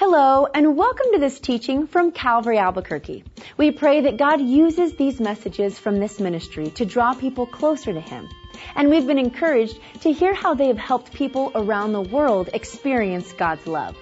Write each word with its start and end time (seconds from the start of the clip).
Hello, 0.00 0.46
and 0.54 0.76
welcome 0.76 1.06
to 1.10 1.18
this 1.18 1.40
teaching 1.40 1.88
from 1.88 2.12
Calvary 2.12 2.56
Albuquerque. 2.56 3.24
We 3.56 3.72
pray 3.72 4.02
that 4.02 4.16
God 4.16 4.40
uses 4.40 4.92
these 4.92 5.20
messages 5.20 5.76
from 5.76 5.98
this 5.98 6.20
ministry 6.20 6.70
to 6.76 6.84
draw 6.84 7.14
people 7.14 7.46
closer 7.46 7.92
to 7.92 8.00
Him. 8.00 8.28
And 8.76 8.90
we've 8.90 9.08
been 9.08 9.18
encouraged 9.18 9.76
to 10.02 10.12
hear 10.12 10.34
how 10.34 10.54
they 10.54 10.68
have 10.68 10.78
helped 10.78 11.12
people 11.12 11.50
around 11.52 11.94
the 11.94 12.00
world 12.00 12.48
experience 12.52 13.32
God's 13.32 13.66
love. 13.66 13.96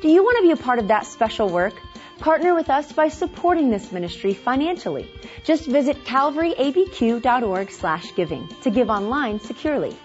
Do 0.00 0.08
you 0.08 0.24
want 0.24 0.38
to 0.38 0.42
be 0.42 0.50
a 0.50 0.64
part 0.64 0.80
of 0.80 0.88
that 0.88 1.06
special 1.06 1.48
work? 1.48 1.74
Partner 2.18 2.52
with 2.52 2.68
us 2.68 2.90
by 2.90 3.06
supporting 3.06 3.70
this 3.70 3.92
ministry 3.92 4.34
financially. 4.34 5.08
Just 5.44 5.66
visit 5.66 6.02
calvaryabq.org 6.02 7.70
slash 7.70 8.12
giving 8.16 8.48
to 8.62 8.70
give 8.72 8.90
online 8.90 9.38
securely. 9.38 9.96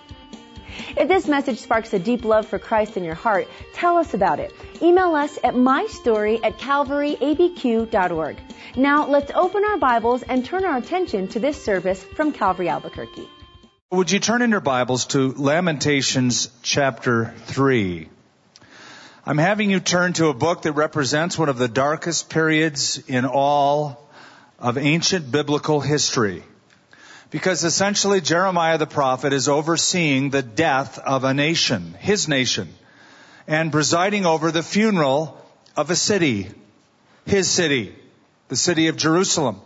If 0.97 1.07
this 1.07 1.27
message 1.27 1.59
sparks 1.59 1.93
a 1.93 1.99
deep 1.99 2.25
love 2.25 2.47
for 2.47 2.59
Christ 2.59 2.97
in 2.97 3.03
your 3.03 3.15
heart, 3.15 3.47
tell 3.73 3.97
us 3.97 4.13
about 4.13 4.39
it. 4.39 4.53
Email 4.81 5.15
us 5.15 5.37
at 5.43 5.53
mystory 5.53 6.39
at 6.43 6.57
calvaryabq.org. 6.57 8.37
Now 8.75 9.07
let's 9.07 9.31
open 9.35 9.63
our 9.65 9.77
Bibles 9.77 10.23
and 10.23 10.45
turn 10.45 10.65
our 10.65 10.77
attention 10.77 11.27
to 11.29 11.39
this 11.39 11.61
service 11.63 12.03
from 12.03 12.31
Calvary 12.31 12.69
Albuquerque. 12.69 13.27
Would 13.91 14.11
you 14.11 14.19
turn 14.19 14.41
in 14.41 14.51
your 14.51 14.61
Bibles 14.61 15.05
to 15.07 15.33
Lamentations 15.33 16.49
chapter 16.61 17.33
3? 17.47 18.07
I'm 19.25 19.37
having 19.37 19.69
you 19.69 19.79
turn 19.79 20.13
to 20.13 20.27
a 20.27 20.33
book 20.33 20.61
that 20.61 20.71
represents 20.71 21.37
one 21.37 21.49
of 21.49 21.57
the 21.57 21.67
darkest 21.67 22.29
periods 22.29 23.03
in 23.07 23.25
all 23.25 24.09
of 24.57 24.77
ancient 24.77 25.31
biblical 25.31 25.81
history. 25.81 26.43
Because 27.31 27.63
essentially 27.63 28.19
Jeremiah 28.19 28.77
the 28.77 28.85
prophet 28.85 29.31
is 29.31 29.47
overseeing 29.47 30.29
the 30.29 30.41
death 30.41 30.99
of 30.99 31.23
a 31.23 31.33
nation, 31.33 31.95
his 31.97 32.27
nation, 32.27 32.67
and 33.47 33.71
presiding 33.71 34.25
over 34.25 34.51
the 34.51 34.61
funeral 34.61 35.37
of 35.77 35.89
a 35.89 35.95
city, 35.95 36.51
his 37.25 37.49
city, 37.49 37.95
the 38.49 38.57
city 38.57 38.87
of 38.87 38.97
Jerusalem. 38.97 39.61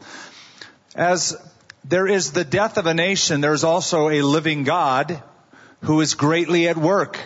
As 0.95 1.35
there 1.83 2.07
is 2.07 2.31
the 2.31 2.45
death 2.45 2.77
of 2.77 2.85
a 2.85 2.93
nation, 2.93 3.41
there 3.41 3.53
is 3.53 3.63
also 3.63 4.09
a 4.09 4.21
living 4.21 4.63
God 4.63 5.21
who 5.81 6.01
is 6.01 6.13
greatly 6.13 6.67
at 6.67 6.77
work 6.77 7.19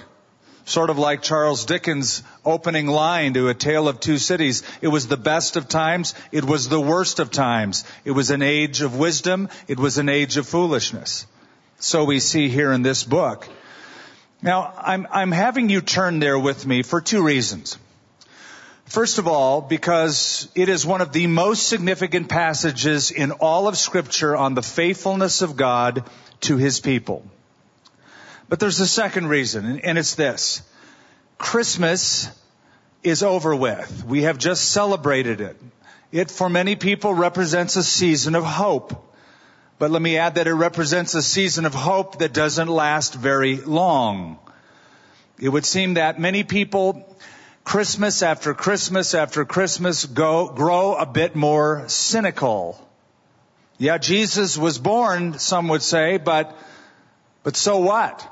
sort 0.69 0.91
of 0.91 0.99
like 0.99 1.23
Charles 1.23 1.65
Dickens' 1.65 2.21
opening 2.45 2.85
line 2.85 3.33
to 3.33 3.49
A 3.49 3.55
Tale 3.55 3.87
of 3.87 3.99
Two 3.99 4.19
Cities. 4.19 4.61
It 4.81 4.87
was 4.87 5.07
the 5.07 5.17
best 5.17 5.57
of 5.57 5.67
times. 5.67 6.13
It 6.31 6.45
was 6.45 6.69
the 6.69 6.79
worst 6.79 7.19
of 7.19 7.31
times. 7.31 7.83
It 8.05 8.11
was 8.11 8.29
an 8.29 8.43
age 8.43 8.81
of 8.81 8.95
wisdom. 8.95 9.49
It 9.67 9.79
was 9.79 9.97
an 9.97 10.09
age 10.09 10.37
of 10.37 10.47
foolishness. 10.47 11.25
So 11.79 12.03
we 12.03 12.19
see 12.19 12.49
here 12.49 12.71
in 12.71 12.83
this 12.83 13.03
book. 13.03 13.47
Now, 14.43 14.71
I'm, 14.77 15.07
I'm 15.11 15.31
having 15.31 15.69
you 15.69 15.81
turn 15.81 16.19
there 16.19 16.37
with 16.37 16.65
me 16.67 16.83
for 16.83 17.01
two 17.01 17.23
reasons. 17.23 17.77
First 18.85 19.17
of 19.17 19.27
all, 19.27 19.61
because 19.61 20.49
it 20.55 20.69
is 20.69 20.85
one 20.85 21.01
of 21.01 21.11
the 21.11 21.27
most 21.27 21.67
significant 21.67 22.29
passages 22.29 23.11
in 23.11 23.31
all 23.31 23.67
of 23.67 23.77
scripture 23.77 24.35
on 24.37 24.53
the 24.53 24.61
faithfulness 24.61 25.41
of 25.41 25.55
God 25.55 26.03
to 26.41 26.57
his 26.57 26.79
people. 26.79 27.25
But 28.49 28.59
there's 28.59 28.79
a 28.79 28.87
second 28.87 29.27
reason, 29.27 29.79
and 29.81 29.97
it's 29.97 30.15
this. 30.15 30.63
Christmas 31.37 32.29
is 33.03 33.21
over 33.21 33.55
with. 33.55 34.03
We 34.05 34.23
have 34.23 34.39
just 34.39 34.71
celebrated 34.71 35.39
it. 35.39 35.55
It, 36.11 36.31
for 36.31 36.49
many 36.49 36.75
people, 36.75 37.13
represents 37.13 37.75
a 37.75 37.83
season 37.83 38.33
of 38.33 38.43
hope. 38.43 39.15
But 39.77 39.91
let 39.91 40.01
me 40.01 40.17
add 40.17 40.35
that 40.35 40.47
it 40.47 40.53
represents 40.53 41.13
a 41.13 41.21
season 41.21 41.65
of 41.65 41.75
hope 41.75 42.19
that 42.19 42.33
doesn't 42.33 42.67
last 42.67 43.13
very 43.13 43.57
long. 43.57 44.39
It 45.39 45.49
would 45.49 45.65
seem 45.65 45.93
that 45.93 46.19
many 46.19 46.43
people, 46.43 47.15
Christmas 47.63 48.23
after 48.23 48.55
Christmas 48.55 49.13
after 49.13 49.45
Christmas, 49.45 50.05
go, 50.05 50.49
grow 50.49 50.95
a 50.95 51.05
bit 51.05 51.35
more 51.35 51.87
cynical. 51.87 52.85
Yeah, 53.77 53.99
Jesus 53.99 54.57
was 54.57 54.79
born, 54.79 55.37
some 55.37 55.67
would 55.69 55.83
say, 55.83 56.17
but, 56.17 56.57
but 57.43 57.55
so 57.55 57.77
what? 57.77 58.27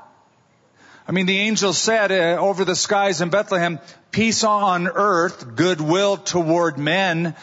I 1.08 1.12
mean, 1.12 1.24
the 1.24 1.38
angel 1.38 1.72
said 1.72 2.12
uh, 2.12 2.38
over 2.38 2.66
the 2.66 2.76
skies 2.76 3.22
in 3.22 3.30
Bethlehem, 3.30 3.80
peace 4.10 4.44
on 4.44 4.86
earth, 4.86 5.56
goodwill 5.56 6.18
toward 6.18 6.76
men. 6.76 7.34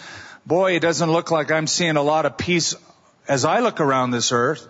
Boy, 0.46 0.76
it 0.76 0.82
doesn't 0.82 1.12
look 1.12 1.32
like 1.32 1.52
I'm 1.52 1.66
seeing 1.66 1.98
a 1.98 2.04
lot 2.04 2.28
of 2.28 2.38
peace 2.38 2.76
as 3.28 3.44
I 3.44 3.62
look 3.62 3.82
around 3.82 4.12
this 4.12 4.32
earth. 4.32 4.68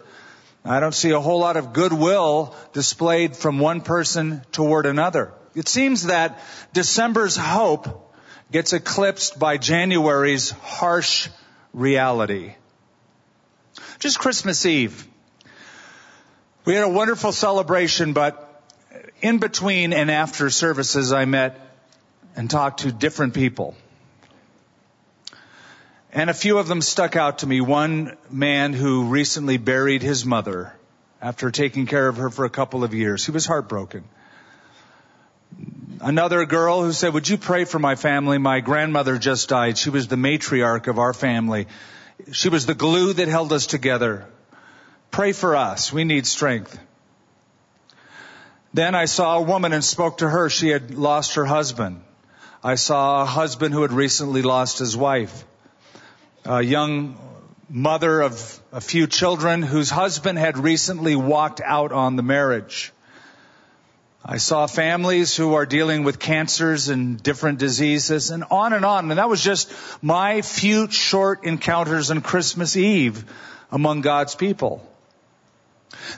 I 0.64 0.80
don't 0.80 0.96
see 0.96 1.12
a 1.12 1.20
whole 1.20 1.40
lot 1.40 1.58
of 1.58 1.74
goodwill 1.74 2.56
displayed 2.72 3.36
from 3.36 3.60
one 3.60 3.82
person 3.82 4.44
toward 4.54 4.86
another. 4.86 5.34
It 5.56 5.68
seems 5.68 6.04
that 6.04 6.40
December's 6.72 7.36
hope 7.36 8.16
gets 8.50 8.72
eclipsed 8.72 9.38
by 9.38 9.58
January's 9.58 10.52
harsh 10.52 11.28
reality. 11.74 12.56
Just 14.00 14.20
Christmas 14.20 14.66
Eve. 14.66 15.06
We 16.64 16.76
had 16.76 16.86
a 16.86 16.90
wonderful 16.90 17.34
celebration, 17.34 18.14
but 18.14 18.45
in 19.26 19.40
between 19.40 19.92
and 19.92 20.12
after 20.12 20.52
services, 20.52 21.12
I 21.12 21.26
met 21.26 21.60
and 22.36 22.48
talked 22.48 22.82
to 22.82 22.92
different 22.92 23.34
people. 23.34 23.76
And 26.14 26.30
a 26.30 26.34
few 26.34 26.60
of 26.60 26.68
them 26.68 26.82
stuck 26.82 27.16
out 27.16 27.40
to 27.40 27.48
me. 27.48 27.60
One 27.60 28.18
man 28.30 28.74
who 28.74 29.06
recently 29.06 29.58
buried 29.58 30.04
his 30.04 30.26
mother 30.26 30.76
after 31.20 31.50
taking 31.50 31.88
care 31.88 32.08
of 32.08 32.18
her 32.18 32.30
for 32.30 32.46
a 32.46 32.52
couple 32.52 32.84
of 32.84 32.94
years. 32.94 33.26
He 33.26 33.32
was 33.32 33.48
heartbroken. 33.48 34.04
Another 36.02 36.46
girl 36.46 36.84
who 36.84 36.92
said, 36.92 37.12
would 37.16 37.28
you 37.28 37.40
pray 37.40 37.66
for 37.66 37.80
my 37.80 37.96
family? 37.96 38.38
My 38.38 38.60
grandmother 38.60 39.18
just 39.18 39.50
died. 39.50 39.80
She 39.80 39.90
was 39.90 40.08
the 40.08 40.18
matriarch 40.18 40.86
of 40.88 41.00
our 41.00 41.14
family. 41.14 41.66
She 42.32 42.50
was 42.50 42.68
the 42.68 42.76
glue 42.76 43.14
that 43.14 43.28
held 43.28 43.52
us 43.54 43.66
together. 43.66 44.28
Pray 45.10 45.32
for 45.32 45.56
us. 45.56 45.92
We 45.92 46.04
need 46.04 46.28
strength. 46.28 46.78
Then 48.76 48.94
I 48.94 49.06
saw 49.06 49.38
a 49.38 49.42
woman 49.42 49.72
and 49.72 49.82
spoke 49.82 50.18
to 50.18 50.30
her. 50.30 50.50
She 50.50 50.68
had 50.68 50.94
lost 50.94 51.36
her 51.36 51.46
husband. 51.46 52.02
I 52.62 52.76
saw 52.76 53.22
a 53.22 53.26
husband 53.26 53.74
who 53.74 53.84
had 53.84 53.94
recently 53.94 54.42
lost 54.42 54.80
his 54.80 54.98
wife. 54.98 55.46
A 56.44 56.62
young 56.62 57.18
mother 57.70 58.20
of 58.20 58.60
a 58.74 58.82
few 58.82 59.08
children 59.08 59.62
whose 59.62 59.90
husband 59.90 60.38
had 60.38 60.58
recently 60.58 61.16
walked 61.16 61.62
out 61.62 61.94
on 61.94 62.18
the 62.18 62.22
marriage. 62.22 62.92
I 64.26 64.40
saw 64.40 64.68
families 64.68 65.38
who 65.38 65.54
are 65.54 65.66
dealing 65.66 66.04
with 66.04 66.20
cancers 66.20 66.90
and 66.90 67.24
different 67.24 67.60
diseases 67.60 68.30
and 68.30 68.44
on 68.52 68.74
and 68.74 68.84
on. 68.84 69.10
And 69.10 69.20
that 69.20 69.30
was 69.30 69.42
just 69.42 69.72
my 70.02 70.42
few 70.42 70.92
short 70.92 71.46
encounters 71.46 72.12
on 72.12 72.20
Christmas 72.20 72.76
Eve 72.76 73.24
among 73.72 74.02
God's 74.02 74.36
people. 74.36 74.86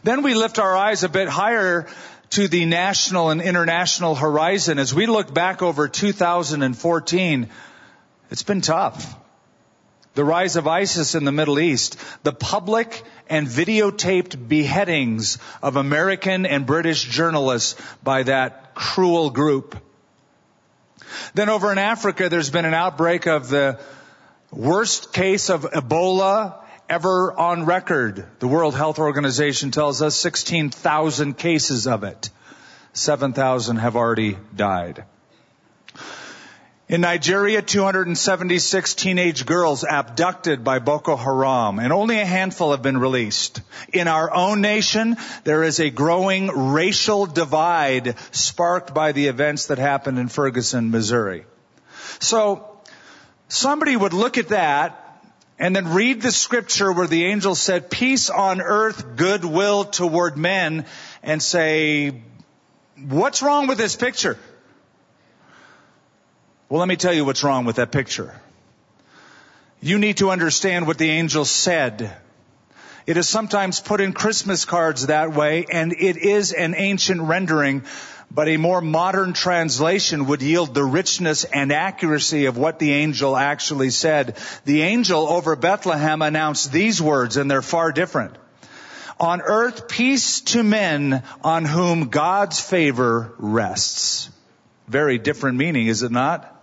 Then 0.04 0.24
we 0.24 0.34
lift 0.34 0.58
our 0.58 0.76
eyes 0.76 1.04
a 1.04 1.10
bit 1.10 1.28
higher 1.28 1.88
to 2.32 2.48
the 2.48 2.66
national 2.66 3.30
and 3.30 3.42
international 3.42 4.16
horizon, 4.16 4.80
as 4.80 4.94
we 4.94 5.06
look 5.06 5.34
back 5.34 5.62
over 5.62 5.88
2014, 5.88 7.50
it's 8.30 8.44
been 8.44 8.62
tough. 8.62 9.16
The 10.14 10.26
rise 10.26 10.56
of 10.56 10.68
ISIS 10.68 11.16
in 11.16 11.26
the 11.26 11.32
Middle 11.32 11.60
East, 11.60 11.98
the 12.24 12.34
public 12.34 13.04
and 13.30 13.48
videotaped 13.48 14.48
beheadings 14.48 15.38
of 15.62 15.76
American 15.76 16.46
and 16.46 16.66
British 16.66 17.04
journalists 17.04 17.80
by 18.04 18.24
that 18.24 18.74
cruel 18.74 19.30
group. 19.30 19.78
Then 21.34 21.50
over 21.50 21.72
in 21.72 21.78
Africa, 21.78 22.30
there's 22.30 22.50
been 22.50 22.66
an 22.66 22.74
outbreak 22.74 23.28
of 23.28 23.48
the 23.50 23.80
worst 24.52 25.14
case 25.14 25.50
of 25.50 25.64
Ebola 25.64 26.64
ever 26.90 27.34
on 27.38 27.66
record. 27.66 28.26
The 28.40 28.48
World 28.48 28.76
Health 28.76 29.00
Organization 29.00 29.72
tells 29.72 30.02
us 30.02 30.16
16,000 30.16 31.38
cases 31.38 31.88
of 31.88 32.04
it. 32.04 32.30
7,000 32.94 33.78
have 33.78 33.96
already 33.96 34.38
died. 34.56 35.04
In 36.90 37.02
Nigeria, 37.02 37.62
276 37.62 38.96
teenage 38.96 39.46
girls 39.46 39.84
abducted 39.84 40.64
by 40.64 40.80
Boko 40.80 41.18
Haram, 41.18 41.80
and 41.80 41.92
only 41.92 42.18
a 42.22 42.26
handful 42.26 42.72
have 42.72 42.82
been 42.82 42.98
released. 42.98 43.62
In 43.92 44.08
our 44.08 44.34
own 44.34 44.62
nation, 44.62 45.18
there 45.44 45.64
is 45.64 45.82
a 45.82 45.90
growing 45.90 46.48
racial 46.48 47.26
divide 47.26 48.16
sparked 48.32 48.94
by 48.94 49.12
the 49.12 49.28
events 49.28 49.68
that 49.68 49.80
happened 49.80 50.18
in 50.18 50.30
Ferguson, 50.30 50.90
Missouri. 50.90 51.46
So, 52.20 52.80
somebody 53.50 53.98
would 53.98 54.14
look 54.14 54.38
at 54.38 54.48
that 54.50 55.07
and 55.60 55.76
then 55.76 55.94
read 55.94 56.22
the 56.22 56.32
scripture 56.32 56.92
where 56.92 57.08
the 57.08 57.26
angel 57.26 57.56
said, 57.56 57.90
peace 57.90 58.30
on 58.30 58.62
earth, 58.62 59.16
goodwill 59.16 59.86
toward 59.86 60.38
men, 60.38 60.86
and 61.24 61.42
say, 61.42 62.22
what's 63.08 63.42
wrong 63.42 63.68
with 63.68 63.78
this 63.78 63.96
picture? 63.96 64.38
Well, 66.70 66.80
let 66.80 66.88
me 66.88 66.96
tell 66.96 67.14
you 67.14 67.26
what's 67.26 67.44
wrong 67.44 67.66
with 67.66 67.78
that 67.78 67.92
picture. 67.92 68.40
You 69.82 70.00
need 70.00 70.18
to 70.18 70.32
understand 70.32 70.86
what 70.86 70.98
the 70.98 71.10
angel 71.10 71.46
said. 71.46 72.16
It 73.06 73.16
is 73.16 73.30
sometimes 73.30 73.80
put 73.80 74.02
in 74.02 74.12
Christmas 74.12 74.66
cards 74.66 75.08
that 75.08 75.34
way, 75.34 75.66
and 75.72 75.94
it 75.94 76.18
is 76.18 76.52
an 76.52 76.76
ancient 76.76 77.22
rendering, 77.22 77.84
but 78.30 78.50
a 78.50 78.58
more 78.58 78.82
modern 78.82 79.34
translation 79.34 80.28
would 80.28 80.42
yield 80.42 80.74
the 80.74 80.84
richness 80.84 81.44
and 81.46 81.72
accuracy 81.72 82.46
of 82.46 82.58
what 82.58 82.78
the 82.78 82.94
angel 82.94 83.36
actually 83.36 83.90
said. 83.90 84.38
The 84.66 84.82
angel 84.82 85.28
over 85.28 85.56
Bethlehem 85.56 86.22
announced 86.22 86.72
these 86.72 87.02
words, 87.02 87.38
and 87.38 87.50
they're 87.50 87.62
far 87.62 87.92
different. 87.92 88.36
On 89.20 89.42
earth, 89.42 89.88
peace 89.88 90.42
to 90.42 90.62
men 90.62 91.24
on 91.44 91.66
whom 91.66 92.10
God's 92.10 92.60
favor 92.60 93.34
rests. 93.40 94.30
Very 94.88 95.18
different 95.18 95.58
meaning, 95.58 95.88
is 95.88 96.04
it 96.04 96.12
not? 96.12 96.54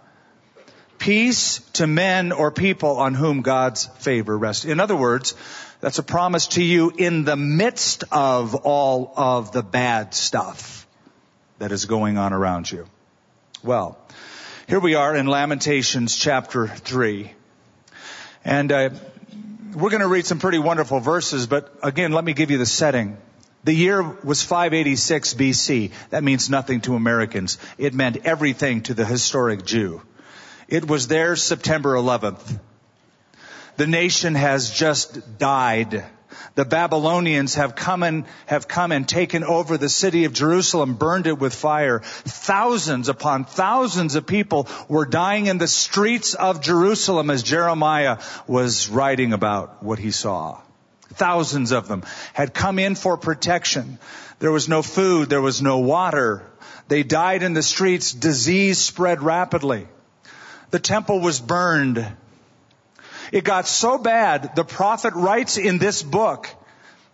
Peace 0.99 1.59
to 1.73 1.87
men 1.87 2.31
or 2.31 2.51
people 2.53 2.99
on 2.99 3.15
whom 3.15 3.43
God's 3.43 3.87
favor 3.99 4.37
rests. 4.39 4.65
In 4.65 4.81
other 4.81 4.97
words, 4.97 5.35
that's 5.81 5.99
a 5.99 6.05
promise 6.05 6.47
to 6.49 6.63
you 6.63 6.93
in 6.97 7.25
the 7.25 7.37
midst 7.37 8.05
of 8.13 8.55
all 8.55 9.13
of 9.17 9.51
the 9.51 9.63
bad 9.63 10.15
stuff 10.15 10.84
that 11.59 11.73
is 11.73 11.87
going 11.87 12.19
on 12.19 12.33
around 12.33 12.71
you. 12.71 12.87
Well, 13.63 13.99
here 14.67 14.81
we 14.81 14.95
are 14.95 15.15
in 15.15 15.27
Lamentations 15.27 16.17
chapter 16.17 16.67
3. 16.67 17.33
And 18.45 18.73
uh, 18.73 18.91
we're 19.75 19.91
going 19.91 20.03
to 20.03 20.09
read 20.09 20.27
some 20.27 20.39
pretty 20.39 20.59
wonderful 20.59 21.01
verses, 21.01 21.47
but 21.47 21.75
again, 21.83 22.13
let 22.13 22.25
me 22.25 22.33
give 22.33 22.51
you 22.51 22.59
the 22.59 22.67
setting. 22.67 23.17
The 23.65 23.73
year 23.73 24.03
was 24.03 24.43
586 24.43 25.35
BC. 25.35 25.93
That 26.11 26.23
means 26.23 26.51
nothing 26.51 26.83
to 26.83 26.95
Americans. 26.95 27.59
It 27.79 27.95
meant 27.95 28.19
everything 28.25 28.83
to 28.83 28.95
the 28.95 29.07
historic 29.07 29.65
Jew. 29.65 30.03
It 30.69 30.87
was 30.87 31.09
their 31.09 31.37
September 31.37 31.95
11th. 31.95 32.61
The 33.77 33.87
nation 33.87 34.35
has 34.35 34.71
just 34.71 35.39
died. 35.39 36.05
The 36.55 36.65
Babylonians 36.65 37.55
have 37.55 37.75
come 37.75 38.03
and 38.03 38.25
have 38.47 38.69
come 38.69 38.93
and 38.93 39.09
taken 39.09 39.45
over 39.45 39.77
the 39.77 39.89
city 39.89 40.25
of 40.25 40.33
Jerusalem, 40.33 40.95
burned 40.95 41.27
it 41.27 41.39
with 41.39 41.55
fire. 41.55 42.01
Thousands 42.05 43.09
upon 43.09 43.45
thousands 43.45 44.15
of 44.15 44.27
people 44.27 44.69
were 44.89 45.07
dying 45.07 45.47
in 45.47 45.59
the 45.59 45.69
streets 45.69 46.35
of 46.35 46.61
Jerusalem 46.61 47.31
as 47.31 47.43
Jeremiah 47.43 48.19
was 48.47 48.89
writing 48.89 49.33
about 49.33 49.83
what 49.83 49.99
he 49.99 50.11
saw. 50.11 50.61
Thousands 51.15 51.73
of 51.73 51.89
them 51.89 52.03
had 52.33 52.55
come 52.55 52.79
in 52.79 52.95
for 52.95 53.17
protection. 53.17 53.99
There 54.39 54.53
was 54.53 54.69
no 54.69 54.83
food. 54.83 55.31
There 55.31 55.41
was 55.41 55.63
no 55.63 55.79
water. 55.79 56.43
They 56.89 57.03
died 57.03 57.43
in 57.43 57.55
the 57.55 57.63
streets. 57.63 58.13
Disease 58.13 58.79
spread 58.79 59.23
rapidly. 59.23 59.87
The 60.71 60.81
temple 60.81 61.21
was 61.21 61.41
burned. 61.41 62.05
It 63.35 63.43
got 63.43 63.67
so 63.67 63.99
bad, 63.99 64.55
the 64.55 64.65
prophet 64.65 65.13
writes 65.15 65.59
in 65.59 65.79
this 65.79 66.05
book 66.05 66.49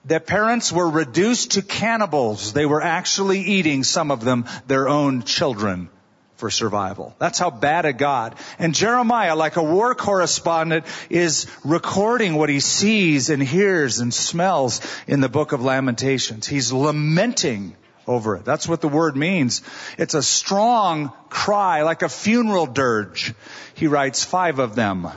that 0.05 0.27
parents 0.27 0.71
were 0.71 0.91
reduced 0.91 1.53
to 1.53 1.63
cannibals. 1.63 2.53
They 2.53 2.67
were 2.67 2.83
actually 2.83 3.41
eating, 3.41 3.85
some 3.85 4.11
of 4.11 4.23
them, 4.23 4.45
their 4.67 4.87
own 4.87 5.23
children 5.23 5.89
for 6.37 6.51
survival. 6.51 7.17
That's 7.19 7.39
how 7.39 7.49
bad 7.49 7.87
it 7.87 7.97
got. 7.97 8.39
And 8.59 8.75
Jeremiah, 8.75 9.35
like 9.35 9.57
a 9.57 9.63
war 9.63 9.95
correspondent, 9.95 10.85
is 11.09 11.47
recording 11.65 12.35
what 12.35 12.51
he 12.51 12.61
sees 12.61 13.31
and 13.31 13.43
hears 13.43 14.01
and 14.01 14.13
smells 14.13 14.83
in 15.07 15.23
the 15.23 15.31
book 15.31 15.53
of 15.53 15.65
Lamentations. 15.65 16.47
He's 16.47 16.71
lamenting 16.71 17.75
over 18.07 18.37
it. 18.37 18.45
That's 18.45 18.69
what 18.69 18.83
the 18.83 18.89
word 18.89 19.17
means. 19.17 19.63
It's 19.97 20.13
a 20.13 20.23
strong 20.23 21.13
cry, 21.31 21.81
like 21.81 22.03
a 22.03 22.11
funeral 22.11 22.67
dirge. 22.67 23.33
He 23.73 23.87
writes 23.87 24.23
five 24.23 24.59
of 24.59 24.75
them 24.75 25.11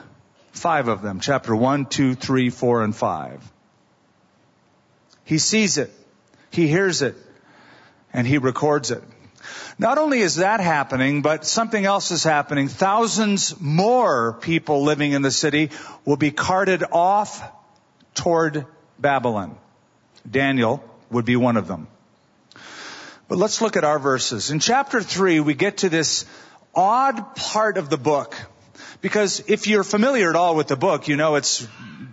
Five 0.54 0.88
of 0.88 1.02
them. 1.02 1.20
Chapter 1.20 1.56
1, 1.56 1.88
2, 1.88 2.16
3, 2.16 2.50
4, 2.50 2.84
and 2.84 2.96
5. 2.96 3.52
He 5.26 5.38
sees 5.40 5.78
it. 5.78 5.92
He 6.52 6.68
hears 6.68 7.02
it. 7.02 7.16
And 8.14 8.28
he 8.28 8.38
records 8.38 8.92
it. 8.92 9.04
Not 9.78 9.98
only 9.98 10.20
is 10.20 10.36
that 10.36 10.60
happening, 10.60 11.22
but 11.22 11.46
something 11.46 11.84
else 11.84 12.12
is 12.12 12.24
happening. 12.24 12.68
Thousands 12.68 13.60
more 13.60 14.34
people 14.34 14.84
living 14.84 15.12
in 15.12 15.22
the 15.22 15.32
city 15.32 15.72
will 16.06 16.18
be 16.18 16.32
carted 16.32 16.84
off 16.92 17.44
toward 18.14 18.66
Babylon. 19.00 19.58
Daniel 20.30 20.84
would 21.10 21.26
be 21.26 21.36
one 21.36 21.58
of 21.58 21.68
them. 21.68 21.88
But 23.28 23.40
let's 23.40 23.62
look 23.62 23.76
at 23.76 23.84
our 23.84 24.00
verses. 24.00 24.52
In 24.52 24.60
chapter 24.60 25.02
3, 25.02 25.40
we 25.40 25.56
get 25.56 25.78
to 25.78 25.90
this 25.90 26.26
odd 26.76 27.36
part 27.36 27.78
of 27.78 27.90
the 27.90 27.98
book 27.98 28.36
because 29.04 29.44
if 29.48 29.68
you're 29.68 29.84
familiar 29.84 30.30
at 30.30 30.38
all 30.38 30.56
with 30.56 30.68
the 30.68 30.78
book, 30.78 31.10
you 31.10 31.18
know 31.18 31.36
it's 31.36 31.68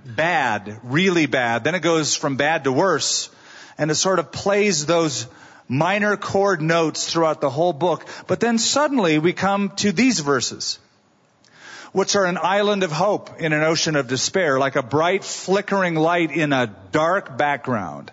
bad, 0.04 0.80
really 0.82 1.26
bad. 1.26 1.62
Then 1.62 1.76
it 1.76 1.82
goes 1.82 2.16
from 2.16 2.34
bad 2.34 2.64
to 2.64 2.72
worse. 2.72 3.30
And 3.78 3.92
it 3.92 3.94
sort 3.94 4.18
of 4.18 4.32
plays 4.32 4.86
those 4.86 5.28
minor 5.68 6.16
chord 6.16 6.60
notes 6.60 7.10
throughout 7.10 7.40
the 7.40 7.48
whole 7.48 7.72
book. 7.72 8.04
But 8.26 8.40
then 8.40 8.58
suddenly 8.58 9.20
we 9.20 9.32
come 9.32 9.70
to 9.76 9.92
these 9.92 10.18
verses, 10.18 10.80
which 11.92 12.16
are 12.16 12.26
an 12.26 12.38
island 12.42 12.82
of 12.82 12.90
hope 12.90 13.40
in 13.40 13.52
an 13.52 13.62
ocean 13.62 13.94
of 13.94 14.08
despair, 14.08 14.58
like 14.58 14.74
a 14.74 14.82
bright 14.82 15.22
flickering 15.22 15.94
light 15.94 16.32
in 16.32 16.52
a 16.52 16.74
dark 16.90 17.38
background. 17.38 18.10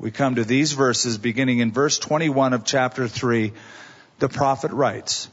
We 0.00 0.10
come 0.10 0.34
to 0.34 0.44
these 0.44 0.72
verses 0.72 1.18
beginning 1.18 1.60
in 1.60 1.70
verse 1.70 2.00
21 2.00 2.52
of 2.52 2.64
chapter 2.64 3.06
3. 3.06 3.52
The 4.18 4.28
prophet 4.28 4.72
writes, 4.72 5.28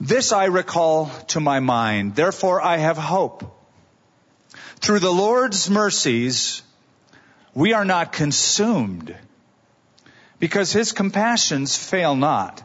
this 0.00 0.32
I 0.32 0.46
recall 0.46 1.10
to 1.28 1.40
my 1.40 1.60
mind. 1.60 2.16
Therefore 2.16 2.62
I 2.62 2.78
have 2.78 2.96
hope. 2.96 3.56
Through 4.76 5.00
the 5.00 5.12
Lord's 5.12 5.68
mercies, 5.68 6.62
we 7.52 7.74
are 7.74 7.84
not 7.84 8.12
consumed 8.12 9.14
because 10.38 10.72
his 10.72 10.92
compassions 10.92 11.76
fail 11.76 12.16
not. 12.16 12.62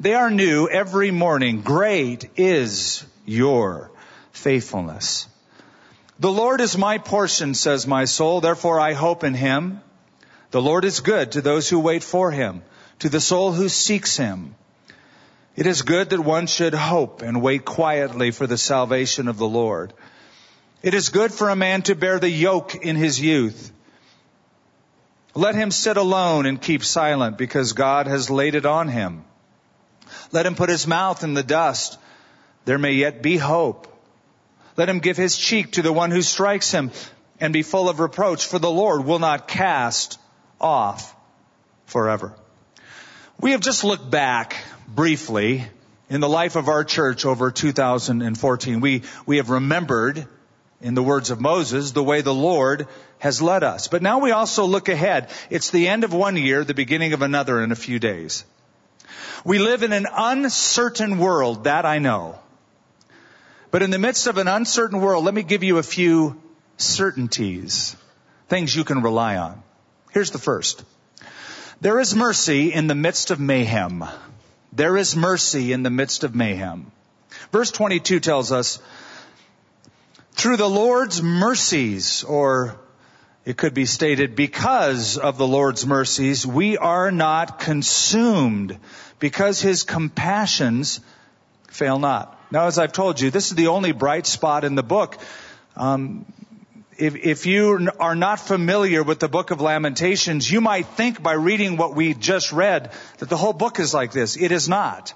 They 0.00 0.14
are 0.14 0.30
new 0.30 0.66
every 0.68 1.10
morning. 1.10 1.60
Great 1.60 2.30
is 2.36 3.04
your 3.26 3.90
faithfulness. 4.32 5.28
The 6.18 6.32
Lord 6.32 6.62
is 6.62 6.78
my 6.78 6.96
portion, 6.96 7.52
says 7.52 7.86
my 7.86 8.06
soul. 8.06 8.40
Therefore 8.40 8.80
I 8.80 8.94
hope 8.94 9.24
in 9.24 9.34
him. 9.34 9.82
The 10.52 10.62
Lord 10.62 10.86
is 10.86 11.00
good 11.00 11.32
to 11.32 11.42
those 11.42 11.68
who 11.68 11.80
wait 11.80 12.02
for 12.02 12.30
him, 12.30 12.62
to 13.00 13.10
the 13.10 13.20
soul 13.20 13.52
who 13.52 13.68
seeks 13.68 14.16
him. 14.16 14.54
It 15.56 15.66
is 15.66 15.80
good 15.80 16.10
that 16.10 16.20
one 16.20 16.46
should 16.46 16.74
hope 16.74 17.22
and 17.22 17.40
wait 17.40 17.64
quietly 17.64 18.30
for 18.30 18.46
the 18.46 18.58
salvation 18.58 19.26
of 19.26 19.38
the 19.38 19.48
Lord. 19.48 19.94
It 20.82 20.92
is 20.92 21.08
good 21.08 21.32
for 21.32 21.48
a 21.48 21.56
man 21.56 21.80
to 21.82 21.94
bear 21.94 22.18
the 22.18 22.30
yoke 22.30 22.74
in 22.74 22.94
his 22.94 23.18
youth. 23.18 23.72
Let 25.34 25.54
him 25.54 25.70
sit 25.70 25.96
alone 25.96 26.44
and 26.44 26.60
keep 26.60 26.84
silent 26.84 27.38
because 27.38 27.72
God 27.72 28.06
has 28.06 28.28
laid 28.28 28.54
it 28.54 28.66
on 28.66 28.88
him. 28.88 29.24
Let 30.30 30.44
him 30.44 30.54
put 30.54 30.68
his 30.68 30.86
mouth 30.86 31.24
in 31.24 31.32
the 31.32 31.42
dust. 31.42 31.98
There 32.66 32.78
may 32.78 32.92
yet 32.92 33.22
be 33.22 33.38
hope. 33.38 33.86
Let 34.76 34.90
him 34.90 34.98
give 34.98 35.16
his 35.16 35.38
cheek 35.38 35.72
to 35.72 35.82
the 35.82 35.92
one 35.92 36.10
who 36.10 36.20
strikes 36.20 36.70
him 36.70 36.90
and 37.40 37.52
be 37.52 37.62
full 37.62 37.88
of 37.88 37.98
reproach, 37.98 38.44
for 38.44 38.58
the 38.58 38.70
Lord 38.70 39.06
will 39.06 39.18
not 39.18 39.48
cast 39.48 40.18
off 40.60 41.14
forever. 41.86 42.34
We 43.40 43.52
have 43.52 43.60
just 43.60 43.84
looked 43.84 44.10
back 44.10 44.56
briefly 44.88 45.66
in 46.08 46.20
the 46.20 46.28
life 46.28 46.56
of 46.56 46.68
our 46.68 46.84
church 46.84 47.24
over 47.24 47.50
2014. 47.50 48.80
We, 48.80 49.02
we 49.26 49.38
have 49.38 49.50
remembered, 49.50 50.26
in 50.80 50.94
the 50.94 51.02
words 51.02 51.30
of 51.30 51.40
Moses, 51.40 51.92
the 51.92 52.04
way 52.04 52.20
the 52.20 52.34
Lord 52.34 52.86
has 53.18 53.40
led 53.40 53.64
us. 53.64 53.88
But 53.88 54.02
now 54.02 54.18
we 54.18 54.30
also 54.30 54.66
look 54.66 54.88
ahead. 54.88 55.30
It's 55.50 55.70
the 55.70 55.88
end 55.88 56.04
of 56.04 56.12
one 56.12 56.36
year, 56.36 56.64
the 56.64 56.74
beginning 56.74 57.12
of 57.12 57.22
another 57.22 57.62
in 57.62 57.72
a 57.72 57.76
few 57.76 57.98
days. 57.98 58.44
We 59.44 59.58
live 59.58 59.82
in 59.82 59.92
an 59.92 60.06
uncertain 60.12 61.18
world, 61.18 61.64
that 61.64 61.86
I 61.86 61.98
know. 61.98 62.38
But 63.70 63.82
in 63.82 63.90
the 63.90 63.98
midst 63.98 64.26
of 64.26 64.38
an 64.38 64.48
uncertain 64.48 65.00
world, 65.00 65.24
let 65.24 65.34
me 65.34 65.42
give 65.42 65.62
you 65.62 65.78
a 65.78 65.82
few 65.82 66.40
certainties, 66.76 67.96
things 68.48 68.74
you 68.74 68.84
can 68.84 69.02
rely 69.02 69.36
on. 69.36 69.62
Here's 70.12 70.30
the 70.30 70.38
first. 70.38 70.84
There 71.80 72.00
is 72.00 72.14
mercy 72.14 72.72
in 72.72 72.86
the 72.86 72.94
midst 72.94 73.30
of 73.30 73.38
mayhem. 73.38 74.04
There 74.72 74.96
is 74.96 75.16
mercy 75.16 75.72
in 75.72 75.82
the 75.82 75.90
midst 75.90 76.24
of 76.24 76.34
mayhem. 76.34 76.90
Verse 77.52 77.70
22 77.70 78.20
tells 78.20 78.52
us, 78.52 78.78
through 80.32 80.56
the 80.58 80.68
Lord's 80.68 81.22
mercies, 81.22 82.22
or 82.24 82.76
it 83.44 83.56
could 83.56 83.72
be 83.72 83.86
stated, 83.86 84.36
because 84.36 85.16
of 85.16 85.38
the 85.38 85.46
Lord's 85.46 85.86
mercies, 85.86 86.46
we 86.46 86.76
are 86.76 87.10
not 87.10 87.58
consumed, 87.58 88.78
because 89.18 89.60
his 89.60 89.82
compassions 89.82 91.00
fail 91.68 91.98
not. 91.98 92.38
Now, 92.50 92.66
as 92.66 92.78
I've 92.78 92.92
told 92.92 93.20
you, 93.20 93.30
this 93.30 93.50
is 93.50 93.56
the 93.56 93.68
only 93.68 93.92
bright 93.92 94.26
spot 94.26 94.64
in 94.64 94.74
the 94.74 94.82
book. 94.82 95.18
Um, 95.76 96.26
if, 96.98 97.16
if 97.16 97.46
you 97.46 97.90
are 97.98 98.14
not 98.14 98.40
familiar 98.40 99.02
with 99.02 99.18
the 99.18 99.28
book 99.28 99.50
of 99.50 99.60
Lamentations, 99.60 100.50
you 100.50 100.60
might 100.60 100.86
think 100.86 101.22
by 101.22 101.32
reading 101.32 101.76
what 101.76 101.94
we 101.94 102.14
just 102.14 102.52
read 102.52 102.92
that 103.18 103.28
the 103.28 103.36
whole 103.36 103.52
book 103.52 103.78
is 103.78 103.92
like 103.92 104.12
this. 104.12 104.36
It 104.36 104.52
is 104.52 104.68
not. 104.68 105.12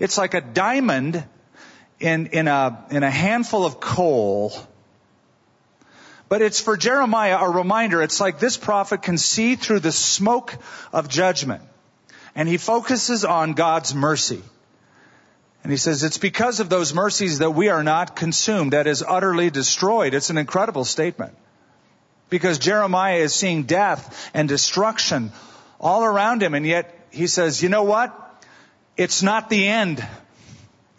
It's 0.00 0.16
like 0.16 0.34
a 0.34 0.40
diamond 0.40 1.24
in, 2.00 2.26
in 2.28 2.48
a, 2.48 2.86
in 2.90 3.02
a 3.02 3.10
handful 3.10 3.64
of 3.64 3.80
coal. 3.80 4.52
But 6.28 6.42
it's 6.42 6.60
for 6.60 6.76
Jeremiah 6.76 7.38
a 7.38 7.50
reminder. 7.50 8.02
It's 8.02 8.20
like 8.20 8.38
this 8.38 8.56
prophet 8.56 9.02
can 9.02 9.18
see 9.18 9.56
through 9.56 9.80
the 9.80 9.92
smoke 9.92 10.54
of 10.92 11.08
judgment. 11.08 11.62
And 12.34 12.48
he 12.48 12.58
focuses 12.58 13.24
on 13.24 13.54
God's 13.54 13.94
mercy. 13.94 14.42
And 15.62 15.72
he 15.72 15.76
says, 15.76 16.04
it's 16.04 16.18
because 16.18 16.60
of 16.60 16.68
those 16.68 16.94
mercies 16.94 17.40
that 17.40 17.50
we 17.50 17.68
are 17.68 17.82
not 17.82 18.16
consumed, 18.16 18.72
that 18.72 18.86
is 18.86 19.04
utterly 19.06 19.50
destroyed. 19.50 20.14
It's 20.14 20.30
an 20.30 20.38
incredible 20.38 20.84
statement. 20.84 21.36
Because 22.30 22.58
Jeremiah 22.58 23.18
is 23.18 23.34
seeing 23.34 23.64
death 23.64 24.30
and 24.34 24.48
destruction 24.48 25.32
all 25.80 26.04
around 26.04 26.42
him, 26.42 26.54
and 26.54 26.66
yet 26.66 26.94
he 27.10 27.26
says, 27.26 27.62
you 27.62 27.68
know 27.68 27.84
what? 27.84 28.14
It's 28.96 29.22
not 29.22 29.48
the 29.50 29.66
end. 29.66 30.06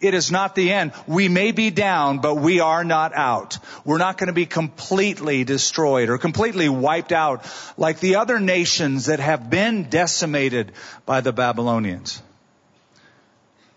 It 0.00 0.14
is 0.14 0.30
not 0.30 0.54
the 0.54 0.72
end. 0.72 0.92
We 1.06 1.28
may 1.28 1.52
be 1.52 1.70
down, 1.70 2.20
but 2.20 2.36
we 2.36 2.60
are 2.60 2.84
not 2.84 3.14
out. 3.14 3.58
We're 3.84 3.98
not 3.98 4.16
going 4.16 4.28
to 4.28 4.32
be 4.32 4.46
completely 4.46 5.44
destroyed 5.44 6.08
or 6.08 6.16
completely 6.16 6.70
wiped 6.70 7.12
out 7.12 7.46
like 7.76 8.00
the 8.00 8.16
other 8.16 8.40
nations 8.40 9.06
that 9.06 9.20
have 9.20 9.50
been 9.50 9.90
decimated 9.90 10.72
by 11.04 11.20
the 11.20 11.32
Babylonians. 11.32 12.22